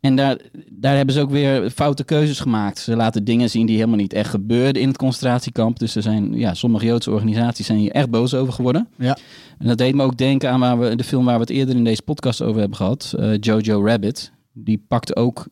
[0.00, 0.38] En daar,
[0.70, 2.78] daar hebben ze ook weer foute keuzes gemaakt.
[2.78, 5.78] Ze laten dingen zien die helemaal niet echt gebeurden in het concentratiekamp.
[5.78, 8.88] Dus er zijn, ja, sommige Joodse organisaties zijn hier echt boos over geworden.
[8.96, 9.16] Ja.
[9.58, 11.74] En dat deed me ook denken aan waar we, de film waar we het eerder
[11.76, 13.14] in deze podcast over hebben gehad.
[13.18, 14.32] eh, Jojo Rabbit.
[14.52, 15.46] Die pakt ook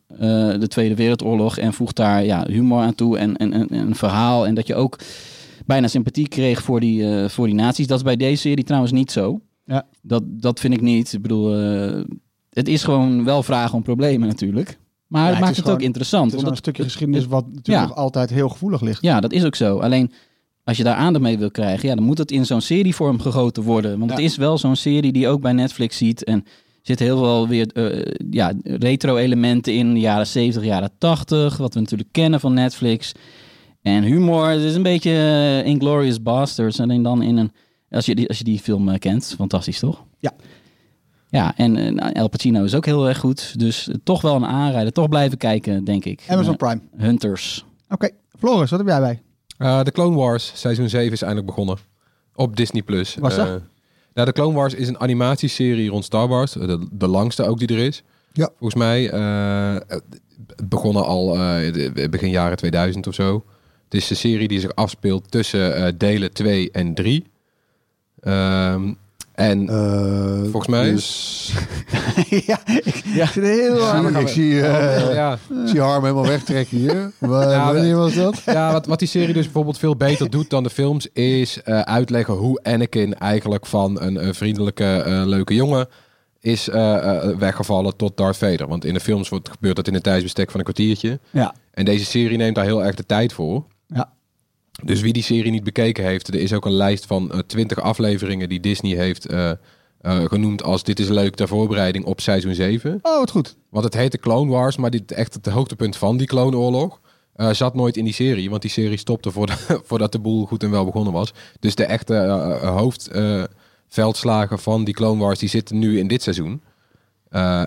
[0.59, 4.47] de Tweede Wereldoorlog en voegt daar ja, humor aan toe en, en, en een verhaal.
[4.47, 4.99] En dat je ook
[5.69, 7.87] bijna sympathie kreeg voor die, eh, voor die nazi's.
[7.87, 9.41] Dat is bij deze serie trouwens niet zo.
[9.65, 9.87] Ja.
[10.01, 11.13] Dat, dat vind ik niet.
[11.13, 12.01] Ik bedoel, eh,
[12.49, 14.77] het is gewoon wel vragen om problemen natuurlijk.
[15.07, 16.31] Maar Ja, het maakt het, gewoon- ook interessant.
[16.31, 17.93] Het is een stukje geschiedenis wat natuurlijk Ja.
[17.95, 19.01] altijd heel gevoelig ligt.
[19.01, 19.77] ja, dat is ook zo.
[19.79, 20.11] Alleen
[20.63, 23.63] als je daar aandacht mee wil krijgen, ja, dan moet het in zo'n serievorm gegoten
[23.63, 23.99] worden.
[23.99, 26.23] Want het is wel zo'n serie die je ook bij Netflix ziet.
[26.23, 26.45] En
[26.81, 31.79] zitten heel veel weer eh, ja, retro-elementen in, de jaren 70, jaren 80, wat we
[31.79, 33.11] natuurlijk kennen van Netflix.
[33.81, 36.79] En humor, het is een beetje eh, Inglourious Basterds.
[36.79, 37.51] Alleen dan in een,
[37.89, 40.03] als je die, als je die film eh, kent, fantastisch toch?
[40.19, 40.33] Ja.
[41.29, 43.59] Ja, en eh, nou, El Pacino is ook heel erg goed.
[43.59, 44.93] Dus toch wel een aanrijder.
[44.93, 46.21] Toch blijven kijken, denk ik.
[46.27, 46.81] Amazon Prime.
[46.97, 47.65] Hunters.
[47.89, 49.21] Oké, Floris, wat heb jij bij?
[49.57, 51.77] Eh, de Clone Wars seizoen 7 is eindelijk begonnen.
[52.35, 52.81] Op Disney+.
[52.83, 53.15] Plus.
[53.15, 53.47] Wat is dat?
[53.47, 53.53] Eh,
[54.13, 56.51] nou, de Clone Wars is een animatieserie rond Star Wars.
[56.51, 58.03] De, de langste ook die er is.
[58.33, 58.49] Ja.
[58.57, 59.75] Volgens mij eh,
[60.47, 63.43] het begonnen al eh, de- begin jaren 2000 of zo.
[63.89, 67.23] Het is een serie die zich afspeelt tussen eh, delen 2 en 3.
[68.21, 68.93] Ehm,
[69.33, 71.53] En Eh, Volgens mij- Dus,
[72.47, 73.25] ja, ik ja.
[73.25, 74.15] zit heel hard.
[74.19, 76.93] ik zie, eh, ja, ik zie Harm helemaal wegtrekken hier.
[77.19, 78.41] Ja, Wanneer was dat?
[78.45, 82.33] ja wat, wat die serie dus bijvoorbeeld veel beter doet dan de films, is uitleggen
[82.33, 85.87] hoe Anakin eigenlijk van een, vriendelijke, leuke jongen
[86.39, 86.67] is
[87.37, 88.67] weggevallen tot Darth Vader.
[88.67, 91.19] Want in de films wordt, gebeurt dat in een tijdsbestek van een kwartiertje.
[91.31, 91.53] Ja.
[91.73, 93.63] En deze serie neemt daar heel erg de tijd voor.
[94.83, 97.81] Dus wie die serie niet bekeken heeft, er is ook een lijst van eh, twintig
[97.81, 99.51] afleveringen die Disney heeft eh,
[100.01, 102.99] eh, genoemd als dit is leuk ter voorbereiding op seizoen 7.
[103.01, 103.55] Oh, wat goed.
[103.69, 106.99] Want het heette Clone Wars, maar dit echt het hoogtepunt van die cloneoorlog
[107.33, 108.49] eh zat nooit in die serie.
[108.49, 111.33] Want die serie stopte voordat, voordat de boel goed en wel begonnen was.
[111.59, 116.61] Dus de echte eh, hoofdveldslagen van die Clone Wars die zitten nu in dit seizoen.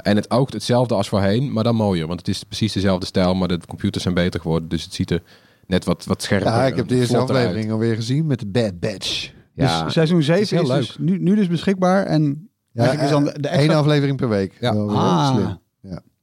[0.03, 2.07] En het oogt hetzelfde als voorheen, maar dan mooier.
[2.07, 4.69] Want het is precies dezelfde stijl, maar de computers zijn beter geworden.
[4.69, 5.23] Dus het ziet er
[5.67, 7.45] net wat, wat scherper Ja, ik heb de eerste vlotter uit.
[7.47, 9.31] aflevering alweer gezien met de Bad Batch.
[9.55, 10.77] Ja, dus seizoen 7 is, heel leuk.
[10.79, 12.07] dus nu, nu dus beschikbaar.
[12.07, 13.75] En Ja, eigenlijk is dan de, de Eén extra...
[13.79, 14.57] aflevering per week.
[14.61, 14.71] Ja.
[14.71, 15.35] Ah.
[15.35, 15.61] slim.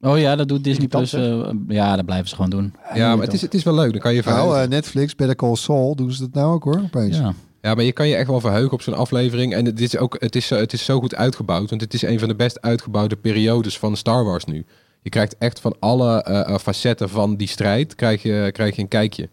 [0.02, 1.12] Oh ja, dat doet Disney Plus.
[1.12, 2.74] eh, ja, dat blijven ze gewoon doen.
[2.94, 3.92] ja, maar het is, het is wel leuk.
[3.92, 4.62] Dan kan je Nou, verheugen.
[4.62, 7.16] eh, Netflix, Better Call Saul, doen ze dat nou ook hoor, opeens.
[7.16, 7.32] Ja.
[7.62, 9.54] Ja, maar je kan je echt wel verheugen op zo'n aflevering.
[9.54, 11.70] En het is, ook, het, is, het is zo goed uitgebouwd.
[11.70, 14.64] Want het is een van de best uitgebouwde periodes van Star Wars nu.
[15.02, 18.82] Je krijgt echt van alle eh, eh, facetten van die strijd krijg je, krijg je
[18.82, 19.28] een kijkje.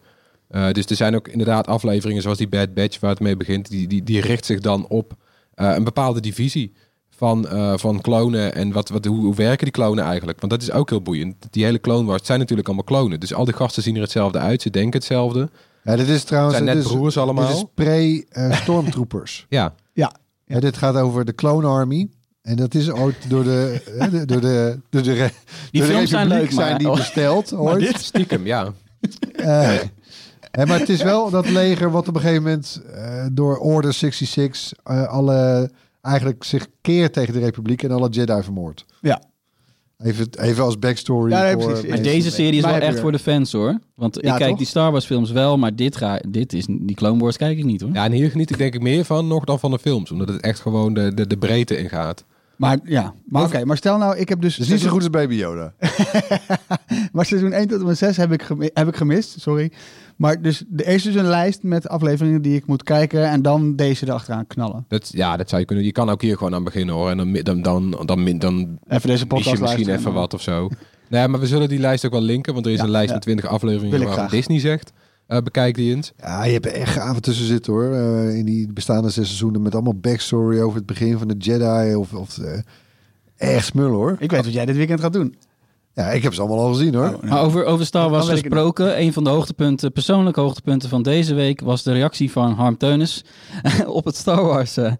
[0.48, 3.70] Eh, dus er zijn ook inderdaad afleveringen zoals die Bad Batch waar het mee begint.
[3.70, 5.12] Die, die, die richt zich dan op
[5.54, 6.72] een bepaalde divisie
[7.10, 7.46] van,
[7.78, 8.54] van klonen.
[8.54, 10.40] En wat, wat, hoe, hoe werken die klonen eigenlijk?
[10.40, 11.34] Want dat is ook heel boeiend.
[11.50, 13.20] Die hele Clone Wars het zijn natuurlijk allemaal klonen.
[13.20, 14.62] Dus al die gasten zien er hetzelfde uit.
[14.62, 15.48] Ze denken hetzelfde.
[15.84, 16.56] Ja, dit is trouwens...
[16.56, 17.46] Het zijn net is- broers allemaal.
[17.46, 19.46] Dit is pre-stormtroopers.
[19.48, 20.12] Ja, Ja,
[20.46, 22.08] Ja, dit gaat over de Clone Army.
[22.48, 25.30] En dat is ooit door de, hè, de- door de, door de, re-
[25.70, 26.96] Die door de films zijn Republiek leuk, maar- zijn die oh.
[26.96, 27.96] besteld ooit.
[28.00, 28.72] stiekem, ja.
[30.50, 33.92] Eh, maar het is wel dat leger wat op een gegeven moment eh, door Order
[33.92, 35.70] 66 eh, alle
[36.02, 38.84] eigenlijk zich keert tegen de Republiek en alle Jedi vermoordt.
[39.00, 39.22] Ja.
[39.98, 41.30] Even, even als backstory.
[41.30, 41.70] Ja, nee, voor.
[41.70, 42.02] Maar mensen.
[42.02, 43.78] deze serie is wel echt voor de fans hoor.
[43.94, 44.58] Want Ja, ik kijk toch?
[44.58, 47.64] die Star Wars films wel, maar dit, ga, dit is, die Clone Wars kijk ik
[47.64, 47.90] niet hoor.
[47.92, 50.10] Ja, en hier geniet ik denk ik meer van nog dan van de films.
[50.10, 52.24] Omdat het echt gewoon de, de, de breedte ingaat.
[52.58, 53.14] Maar ja.
[53.26, 54.56] Maar oké, maar stel nou, ik heb dus...
[54.56, 55.72] Het is niet zo goed als Baby Yoda.
[57.12, 59.72] Maar seizoen 1 tot en met 6 heb ik, gemi- heb ik gemist, sorry.
[60.16, 63.76] Maar dus er is dus een lijst met afleveringen die ik moet kijken en dan
[63.76, 64.84] deze erachteraan knallen.
[64.88, 65.84] Dat, ja, dat zou je kunnen.
[65.84, 67.10] Je kan ook hier gewoon aan beginnen hoor.
[67.10, 70.34] En dan, dan, dan, dan, dan, dan Even deze mis podcast je misschien even wat
[70.34, 70.68] of zo.
[71.08, 72.52] Nee, maar we zullen die lijst ook wel linken.
[72.54, 73.14] Want er is Ja, een lijst ja.
[73.14, 74.30] met 20 afleveringen graag.
[74.30, 74.92] Disney zegt.
[75.36, 76.12] Eh, bekijk die eens.
[76.16, 77.92] Ja, je hebt er echt gaven tussen zitten hoor.
[77.94, 81.94] Eh, in die bestaande zes seizoenen met allemaal backstory over het begin van de Jedi.
[81.94, 82.58] Of, of eh,
[83.36, 84.16] echt smul hoor.
[84.18, 85.34] Ik weet wat jij dit weekend gaat doen.
[85.98, 87.04] Ja, ik heb ze allemaal al gezien hoor.
[87.04, 87.26] Oh, nou.
[87.26, 91.34] Maar over, over Star Wars ik gesproken, een van de hoogtepunten, persoonlijke hoogtepunten van deze
[91.34, 93.24] week was de reactie van Harm Teunis
[93.86, 94.92] op het Star Wars eh,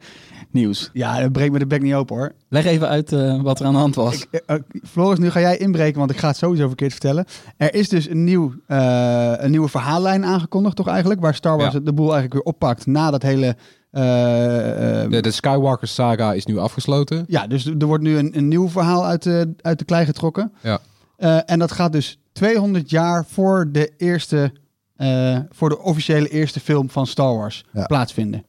[0.53, 0.91] nieuws.
[0.93, 2.33] Ja, dat breekt me de bek niet open hoor.
[2.49, 4.15] Leg even uit eh, wat er aan de hand was.
[4.31, 7.25] Ik, eh, eh, Floris, nu ga jij inbreken, want ik ga het sowieso verkeerd vertellen.
[7.57, 11.21] Er is dus een, nieuw, eh, een nieuwe verhaallijn aangekondigd, toch eigenlijk?
[11.21, 11.81] Waar Star Wars Ja.
[11.81, 13.57] de boel eigenlijk weer oppakt na dat hele...
[13.91, 17.25] De, de Skywalker saga is nu afgesloten.
[17.29, 20.53] ja, dus er wordt nu een, een nieuw verhaal uit de, uit de klei getrokken.
[20.63, 20.79] Ja.
[21.17, 24.53] Eh, en dat gaat dus 200 jaar voor de eerste,
[24.97, 27.87] eh, voor de officiële eerste film van Star Wars Ja.
[27.87, 28.45] plaatsvinden.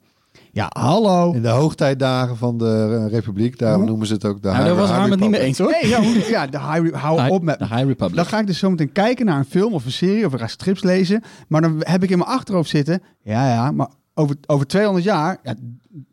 [0.52, 1.32] Ja, hallo.
[1.34, 3.90] In de hoogtijdagen van de Republiek, daarom Hoe?
[3.90, 5.72] noemen ze het ook de Nou, daar was Harm het niet mee eens hoor.
[5.82, 8.16] Nee, ja, hoe- ja, de high, hou High- op met de High Republic.
[8.16, 10.40] Dan ga ik dus zo meteen kijken naar een film of een serie of ik
[10.40, 11.24] ga strips lezen.
[11.48, 13.02] Maar dan heb ik in mijn achterhoofd zitten.
[13.24, 15.54] Ja, ja, maar over, over 200 jaar, ja,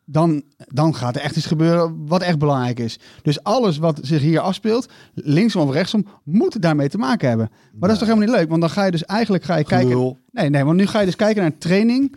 [0.04, 2.98] dan, dan gaat er echt iets gebeuren wat echt belangrijk is.
[3.22, 7.48] Dus alles wat zich hier afspeelt, linksom of rechtsom, moet daarmee te maken hebben.
[7.72, 8.48] Maar dat is toch helemaal niet leuk?
[8.48, 10.18] Want dan ga je dus eigenlijk ga je kijken.
[10.32, 12.14] Nee, nee, want nu ga je dus kijken naar een training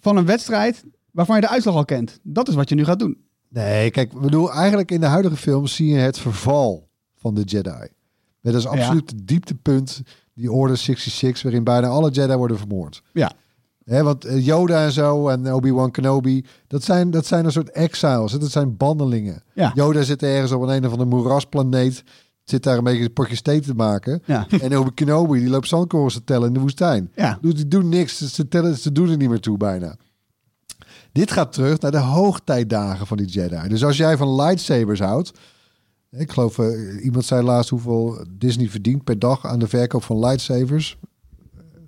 [0.00, 0.84] van een wedstrijd
[1.18, 2.18] waarvan je de uitslag al kent.
[2.22, 3.16] Dat is wat je nu gaat doen.
[3.48, 7.42] Nee, kijk, ik bedoel, eigenlijk in de huidige films zie je het verval van de
[7.42, 7.88] Jedi.
[8.42, 10.02] Dat is absoluut het dieptepunt,
[10.34, 13.02] die Order 66, waarin bijna alle Jedi worden vermoord.
[13.12, 13.32] Ja.
[13.84, 18.32] Want eh, Yoda en zo en Obi-Wan Kenobi, dat zijn, dat zijn een soort exiles.
[18.32, 19.42] Dat zijn bandelingen.
[19.54, 19.72] Ja.
[19.74, 22.02] Yoda zit ergens op een, een of andere moerasplaneet,
[22.44, 24.22] zit daar een beetje potjes thee te maken.
[24.24, 24.46] Ja.
[24.60, 27.10] En Obi Kenobi, die loopt zandkorrels te tellen in de woestijn.
[27.14, 27.38] Ja.
[27.40, 29.96] Doet, die doen niks, ze, tellen, ze doen er niet meer toe bijna.
[31.12, 33.68] Dit gaat terug naar de hoogtijdagen van die Jedi.
[33.68, 35.32] Dus als jij van lightsabers houdt...
[36.10, 40.18] Ik geloof, eh, iemand zei laatst hoeveel Disney verdient per dag aan de verkoop van
[40.18, 40.98] lightsabers.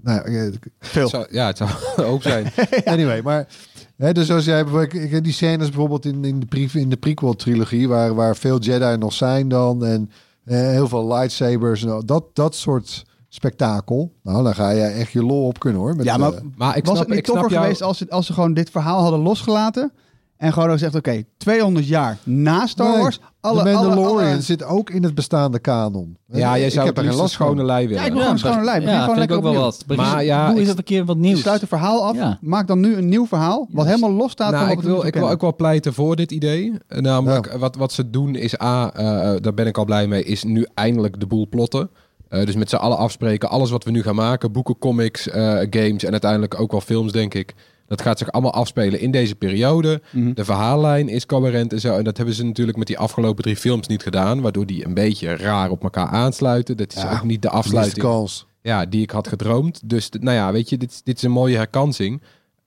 [0.03, 1.09] Nou, eh, Veel.
[1.09, 1.71] Zou- ja, het zou
[2.13, 2.53] ook zijn.
[2.85, 3.49] Anyway, maar
[3.97, 7.35] hè, dus als jij bijvoorbeeld- die scènes bijvoorbeeld in, in de, pre, in de prequel
[7.37, 10.11] trilogie, waar, waar veel Jedi nog zijn dan en
[10.45, 13.05] eh, heel veel lightsabers en al, dat, dat soort
[13.35, 14.13] spektakel.
[14.23, 15.97] Nou, dan ga je echt je lol op kunnen hoor.
[15.97, 17.63] Met, Ja, maar eh, Maar ik was snap, het niet ik jou...
[17.63, 19.93] geweest als, het, als ze gewoon dit verhaal hadden losgelaten
[20.37, 23.21] En gewoon zegt, oké, 200 jaar na Star Nee, Wars.
[23.41, 26.17] Alle, de Mandalorian alle, alle- zit ook in het bestaande kanon.
[26.27, 27.65] Ja, jij ik zou heb er een schone van.
[27.65, 28.05] lei Ja, willen.
[28.05, 28.83] ik wil gewoon een schone lijn.
[28.83, 29.85] Ja, gewoon vind ik ook lekker wel wat.
[29.87, 31.41] Maar Maar ja, ja, doe ik- eens een keer wat nieuws.
[31.41, 32.15] Sluit het verhaal af.
[32.17, 32.39] Ja.
[32.41, 33.69] Maak dan nu een nieuw verhaal.
[33.71, 36.17] Wat helemaal los staat Nou, van ik wat wil, ik wil ook wel pleiten voor
[36.17, 36.73] dit idee.
[36.87, 39.05] Eh, Namelijk, wat, wat ze doen is A, eh,
[39.41, 41.91] daar ben ik al blij mee, is nu eindelijk de boel plotten.
[42.31, 45.43] Eh, dus met z'n allen afspreken, alles wat we nu gaan maken, boeken, comics, eh,
[45.71, 47.55] games en uiteindelijk ook wel films, denk ik.
[47.87, 50.03] Dat gaat zich allemaal afspelen in deze periode.
[50.11, 50.33] Mhm.
[50.33, 51.97] De verhaallijn is coherent en zo.
[51.97, 54.41] En dat hebben ze natuurlijk met die afgelopen drie films niet gedaan.
[54.41, 56.77] Waardoor die een beetje raar op elkaar aansluiten.
[56.77, 58.31] Dat is Ja, ook niet de afsluiting
[58.63, 59.81] ja, die ik had gedroomd.
[59.85, 62.23] Dus nou ja, weet je, dit, dit is een mooie herkansing.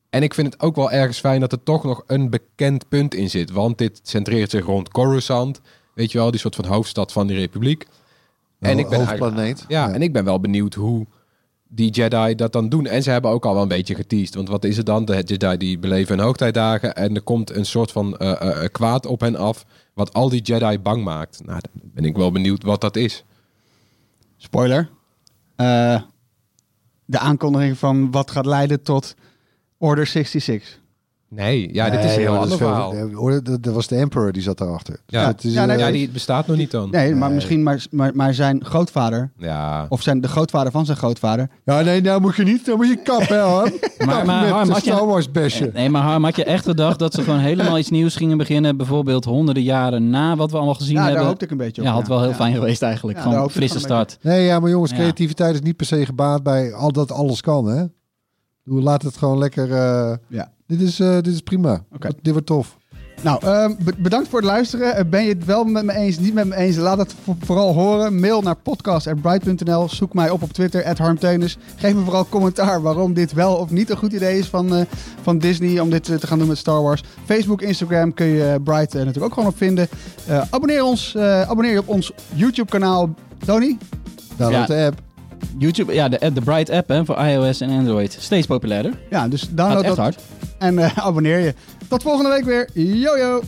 [0.09, 3.13] En ik vind het ook wel ergens fijn dat er toch nog een bekend punt
[3.15, 3.51] in zit.
[3.51, 5.61] Want dit centreert zich rond Coruscant.
[5.93, 7.85] Weet je wel, die soort van hoofdstad van die republiek.
[8.63, 9.37] En ik ben hoofdplaneet.
[9.37, 11.05] eigenlijk- Ja, en ik ben wel benieuwd hoe
[11.67, 12.85] die Jedi dat dan doen.
[12.85, 14.35] En ze hebben ook al wel een beetje geteased.
[14.35, 15.05] Want wat is het dan?
[15.05, 16.95] De Jedi die beleven hun hoogtijdagen.
[16.95, 19.65] En er komt een soort van eh, eh, eh, kwaad op hen af.
[19.93, 21.41] Wat al die Jedi bang maakt.
[21.45, 23.23] Nou, dan ben ik wel benieuwd wat dat is.
[24.37, 24.89] Spoiler.
[25.55, 26.01] Eh,
[27.05, 29.15] de aankondiging van wat gaat leiden tot
[29.77, 30.79] Order 66.
[31.35, 32.95] Nee, ja, dit is een heel ander verhaal.
[33.13, 34.93] hoor, Dat was de Emperor die zat daarachter.
[35.05, 35.25] Dus Ja.
[35.25, 36.89] dat is, Ja, nee, Ja, die bestaat nog niet dan.
[36.91, 37.35] Nee, maar Nee.
[37.35, 39.85] misschien maar, maar, maar zijn grootvader, Ja.
[39.89, 41.49] of zijn de grootvader van zijn grootvader.
[41.65, 43.71] ja, nee, nou moet je niet, nou moet je kappen, hè, hoor.
[44.05, 45.69] Maar, maar Harm, met had de Star Wars besje.
[45.73, 48.77] nee, maar Harm, had je echt gedacht dat ze gewoon helemaal iets nieuws gingen beginnen?
[48.77, 51.27] Bijvoorbeeld honderden jaren na wat we allemaal gezien Ja, daar hebben?
[51.27, 51.87] hoopte ik een beetje op.
[51.87, 52.35] ja, had wel heel Ja.
[52.35, 53.19] fijn geweest eigenlijk.
[53.19, 54.17] Gewoon frisse start.
[54.21, 57.65] Nee, ja, maar jongens, creativiteit is niet per se gebaat bij al dat alles kan,
[57.65, 57.83] hè.
[58.65, 59.71] Doe, laat het gewoon lekker...
[59.71, 60.51] eh, Ja.
[60.67, 61.83] Dit, is, eh, dit is prima.
[62.21, 62.77] Dit wordt tof.
[63.21, 64.95] Nou, ehm, be- bedankt voor het luisteren.
[64.95, 66.75] Eh, ben je het wel met me eens, niet met me eens?
[66.75, 68.19] Laat het vo- vooral horen.
[68.19, 69.89] Mail naar podcast.bright.nl.
[69.89, 71.57] Zoek mij op op Twitter, @harmteunis.
[71.75, 74.85] Geef me vooral commentaar waarom dit wel of niet een goed idee is van, eh,
[75.21, 77.03] van Disney om dit te gaan doen met Star Wars.
[77.25, 79.87] Facebook, Instagram kun je Bright eh, natuurlijk ook gewoon op vinden.
[80.27, 83.13] Eh, abonneer, ons, eh, abonneer je op ons YouTube-kanaal.
[83.45, 83.77] Tony?
[84.37, 84.75] Download Ja.
[84.75, 85.01] de app.
[85.57, 88.17] YouTube, ja, de, de Bright app hè, voor iOS en Android.
[88.19, 88.93] Steeds populairder.
[89.09, 90.19] Ja, dus Gaat download echt dat hard.
[90.59, 91.53] en eh, abonneer je.
[91.87, 92.69] Tot volgende week weer.
[92.73, 93.41] Yo, yo!